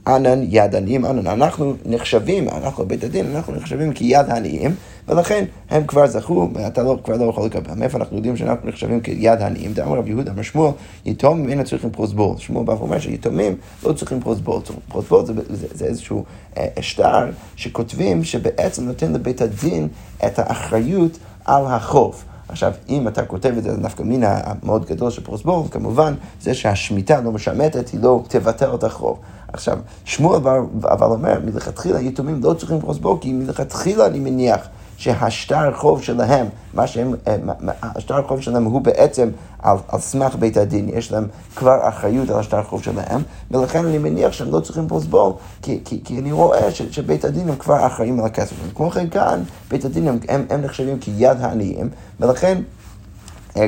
ענן 0.08 0.40
יד 0.50 0.76
עניים 0.76 1.06
ענן. 1.06 1.28
אנחנו 1.28 1.74
נחשבים, 1.86 2.50
אנחנו 2.50 2.86
בית 2.86 3.04
הדין, 3.04 3.36
אנחנו 3.36 3.56
נחשבים 3.56 3.94
כיד 3.94 4.30
עניים, 4.30 4.76
ולכן 5.08 5.46
הם 5.70 5.88
כבר 5.88 6.08
זכו, 6.08 6.50
ואתה 6.54 6.84
לא, 6.84 6.98
כבר 7.04 7.18
לא 7.18 7.26
יכול 7.30 7.46
לקבל. 7.46 7.74
מאיפה 7.74 7.98
אנחנו 7.98 8.16
יודעים 8.16 8.38
שאנחנו 8.38 8.70
נחשבים 8.70 9.02
כיד 9.02 9.42
עניים? 9.42 9.74
דאמר 9.74 9.98
רב 9.98 10.08
יהודה, 10.08 10.32
אמר 10.32 10.42
שמואל, 10.42 10.72
יתום 11.06 11.42
ממנו 11.42 11.64
צריכים 11.64 11.90
פרוסבול. 11.90 12.38
שמואל 12.38 12.66
בא 12.66 12.72
ואומר 12.72 13.00
שיתומים 13.00 13.56
לא 13.84 13.94
צריכים 13.94 14.22
פרוסבול. 14.22 14.62
פרוסבול 14.88 15.26
זה, 15.26 15.34
זה, 15.50 15.68
זה 15.74 15.86
איזשהו 15.86 16.24
אה, 16.58 16.68
שטר 16.82 17.32
שכותבים 17.56 18.24
שבעצם 18.24 18.86
נותן 18.86 19.14
לבית 19.14 19.42
הדין 19.42 19.88
את 20.26 20.40
האחריות 20.40 21.18
על 21.46 21.64
החוב. 21.66 22.24
עכשיו, 22.52 22.74
אם 22.90 23.08
אתה 23.08 23.26
כותב 23.26 23.54
את 23.58 23.64
זה, 23.64 23.78
נפקא 23.78 24.04
מינה 24.04 24.40
המאוד 24.44 24.86
גדול 24.86 25.12
של 25.12 25.24
פרוסבול, 25.24 25.64
כמובן, 25.72 26.14
זה 26.42 26.54
שהשמיטה 26.54 27.22
לא 27.22 27.32
משמטת, 27.32 27.90
היא 27.90 28.00
לא 28.04 28.24
תבטל 28.28 28.76
את 28.76 28.84
החוב. 28.84 29.20
עכשיו, 29.54 29.80
שמואל 30.06 30.38
אבל 30.84 31.08
אומר, 31.08 31.40
מלכתחילה 31.46 32.02
יתומים 32.02 32.42
לא 32.44 32.54
צריכים 32.54 32.80
פרוסבול, 32.80 33.18
כי 33.22 33.34
מלכתחילה 33.34 34.06
אני 34.06 34.20
מניח 34.20 34.68
שהשטר 35.02 35.74
חוב 35.76 36.02
שלהם, 36.02 36.48
מה 36.74 36.88
שהם, 36.88 37.14
אה, 37.28 37.36
השטר 37.82 38.28
חוב 38.28 38.42
שלהם 38.42 38.64
הוא 38.64 38.82
בעצם 38.82 39.30
על, 39.60 39.78
על 39.88 40.00
סמך 40.00 40.36
בית 40.36 40.58
הדין, 40.58 40.90
יש 40.94 41.12
להם 41.12 41.28
כבר 41.56 41.88
אחריות 41.90 42.30
על 42.30 42.40
השטר 42.40 42.64
חוב 42.64 42.84
שלהם, 42.84 43.22
ולכן 43.52 43.86
אני 43.86 43.98
מניח 43.98 44.32
שהם 44.32 44.52
לא 44.52 44.60
צריכים 44.60 44.88
פרוסבול, 44.88 45.34
כי, 45.62 45.80
כי, 45.86 46.02
כי 46.04 46.20
אני 46.20 46.32
רואה 46.32 46.72
ש, 46.72 46.82
שבית 46.82 47.26
הדין 47.26 47.50
הם 47.50 47.56
כבר 47.56 47.88
אחראים 47.88 48.20
על 48.20 48.26
הכסף. 48.26 48.56
כמו 48.76 48.90
כן 48.90 49.10
כאן, 49.10 49.44
בית 49.70 49.86
הדין 49.86 50.08
הם, 50.08 50.20
הם, 50.30 50.46
הם 50.50 50.62
נחשבים 50.62 51.00
כיד 51.00 51.42
העניים, 51.42 51.90
ולכן 52.20 52.62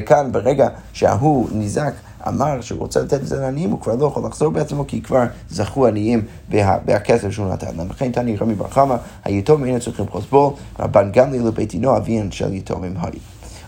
כאן 0.06 0.32
ברגע 0.32 0.68
שההוא 0.94 1.50
ניזק 1.52 1.94
אמר 2.28 2.62
שהוא 2.62 2.80
רוצה 2.80 3.02
לתת 3.02 3.14
את 3.14 3.28
זה 3.28 3.40
לעניים, 3.40 3.72
הוא 3.72 3.80
כבר 3.80 3.96
לא 3.96 4.06
יכול 4.06 4.26
לחזור 4.26 4.52
בעצמו, 4.52 4.88
כי 4.88 5.02
כבר 5.02 5.24
זכו 5.50 5.88
עניים 5.88 6.22
בכסף 6.50 7.30
שהוא 7.30 7.48
נתן 7.48 7.76
להם. 7.78 7.90
לכן 7.90 8.12
תני 8.12 8.36
רמי 8.36 8.56
בר 8.56 8.68
חמא, 8.70 8.96
היתום 9.24 9.64
אינו 9.64 9.80
צריכים 9.80 10.08
חוסבול, 10.08 10.54
רבן 10.80 11.12
גמלי 11.12 11.40
לבית 11.40 11.72
דינו 11.72 11.98
אביהן 11.98 12.32
של 12.32 12.54
יתומים 12.54 12.94
היו. 13.02 13.20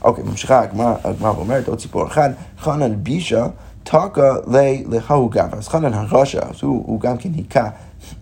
אוקיי, 0.01 0.23
ממשיכה 0.23 0.59
הגמרא 0.59 0.95
ואומרת 1.21 1.67
עוד 1.67 1.79
סיפור 1.79 2.07
אחד, 2.07 2.29
חנן 2.59 3.03
בישה 3.03 3.47
תקה 3.83 4.35
להוא 5.07 5.31
גבר. 5.31 5.57
אז 5.57 5.67
חנן 5.67 5.93
הרשע, 5.93 6.39
אז 6.49 6.55
הוא 6.61 6.99
גם 6.99 7.17
כן 7.17 7.29
היכה 7.35 7.69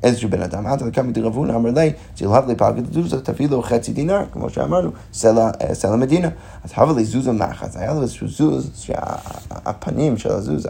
איזשהו 0.03 0.29
בן 0.29 0.41
אדם, 0.41 0.67
עד 0.67 0.81
לכמה 0.81 1.11
דרבונה 1.11 1.55
אמר 1.55 1.69
לי, 1.69 1.93
צילהב 2.15 2.47
לי 2.47 2.55
פלגת 2.55 2.93
זוזה, 2.93 3.21
תביא 3.21 3.49
לו 3.49 3.61
חצי 3.61 3.93
דינר, 3.93 4.21
כמו 4.31 4.49
שאמרנו, 4.49 4.91
סלע 5.13 5.95
מדינה. 5.97 6.29
אז 6.63 6.71
הבה 6.75 6.93
לי 6.93 7.05
זוזה 7.05 7.31
מחץ, 7.31 7.77
היה 7.77 7.93
לו 7.93 8.01
איזשהו 8.01 8.27
זוז, 8.27 8.71
שהפנים 8.75 10.17
של 10.17 10.31
הזוז, 10.31 10.67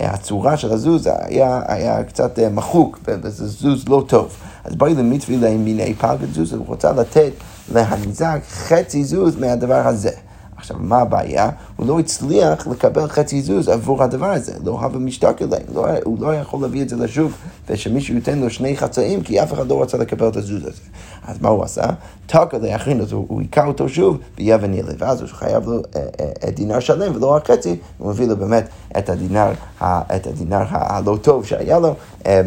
הצורה 0.00 0.56
של 0.56 0.72
הזוז 0.72 1.08
היה, 1.26 2.04
קצת 2.04 2.38
מחוק, 2.38 2.98
וזה 3.04 3.48
זוז 3.48 3.88
לא 3.88 4.04
טוב. 4.08 4.36
אז 4.64 4.74
באי 4.74 4.94
למצווי 4.94 5.36
להם 5.36 5.64
מיני 5.64 5.94
פלגת 5.94 6.32
זוזה, 6.32 6.56
הוא 6.56 6.66
רוצה 6.66 6.92
לתת 6.92 7.32
להניזק 7.72 8.40
חצי 8.48 9.04
זוז 9.04 9.36
מהדבר 9.36 9.86
הזה. 9.86 10.10
עכשיו, 10.56 10.76
מה 10.80 10.98
הבעיה? 10.98 11.50
הוא 11.76 11.86
לא 11.86 11.98
הצליח 11.98 12.66
לקבל 12.66 13.08
חצי 13.08 13.42
זוז 13.42 13.68
עבור 13.68 14.02
הדבר 14.02 14.30
הזה, 14.30 14.52
לא 14.64 14.70
הווה 14.70 14.98
משתק 14.98 15.42
אליהם, 15.42 15.62
לא, 15.74 15.86
הוא 16.04 16.20
לא 16.20 16.34
יכול 16.34 16.62
להביא 16.62 16.82
את 16.82 16.88
זה 16.88 16.96
לשוק, 16.96 17.32
ושמישהו 17.68 18.14
ייתן 18.14 18.38
לו 18.38 18.50
שני 18.50 18.76
חצאים, 18.76 19.22
כי 19.22 19.42
אף 19.42 19.52
אחד 19.52 19.68
לא 19.68 19.82
רצה 19.82 19.98
לקבל 19.98 20.28
את 20.28 20.36
הזוז 20.36 20.62
הזה. 20.62 20.82
אז 21.26 21.40
מה 21.40 21.48
הוא 21.48 21.64
עשה? 21.64 21.84
תקע 22.26 22.58
לאחרין, 22.58 23.00
אז 23.00 23.12
הוא 23.12 23.40
היכה 23.40 23.66
אותו 23.66 23.88
שוב 23.88 24.18
ביבן 24.36 24.74
ילה, 24.74 24.92
ואז 24.98 25.20
הוא 25.20 25.28
חייב 25.28 25.68
לו 25.68 25.82
אה, 25.96 26.02
אה, 26.44 26.50
דינר 26.50 26.80
שלם 26.80 27.16
ולא 27.16 27.26
רק 27.26 27.50
חצי, 27.50 27.76
הוא 27.98 28.10
מביא 28.10 28.26
לו 28.26 28.36
באמת 28.36 28.68
את 28.98 29.08
הדינר, 29.08 29.52
את 29.82 30.26
הדינר 30.26 30.64
הלא 30.70 31.18
טוב 31.22 31.46
שהיה 31.46 31.78
לו, 31.78 31.94
אה, 32.26 32.40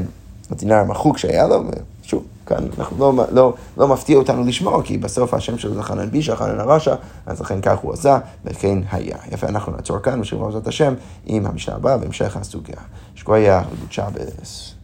הדינר 0.52 0.76
המחוק 0.76 1.18
שהיה 1.18 1.48
לו. 1.48 1.64
כאן 2.50 2.68
אנחנו 2.80 2.98
לא, 3.00 3.26
לא, 3.32 3.54
לא 3.78 3.88
מפתיע 3.88 4.18
אותנו 4.18 4.44
לשמוע, 4.44 4.84
כי 4.84 4.98
בסוף 4.98 5.34
השם 5.34 5.58
שלו 5.58 5.74
זה 5.74 5.84
חנן 5.84 6.10
בישה, 6.10 6.36
חנן 6.36 6.60
הרשע, 6.60 6.96
אז 7.26 7.42
לכן 7.42 7.62
כך 7.62 7.78
הוא 7.78 7.94
עשה, 7.94 8.20
וכן 8.46 8.80
היה. 8.92 9.18
יפה, 9.32 9.48
אנחנו 9.48 9.72
נעצור 9.72 10.00
כאן, 10.00 10.22
ושוב 10.22 10.46
בעזרת 10.46 10.68
השם, 10.68 10.94
עם 11.26 11.46
המשנה 11.46 11.76
הבאה, 11.76 11.98
בהמשך 11.98 12.38
הסוגיה. 12.38 12.80
שקויה, 13.16 13.64
וגוד 13.72 13.92
שבס. 13.92 14.79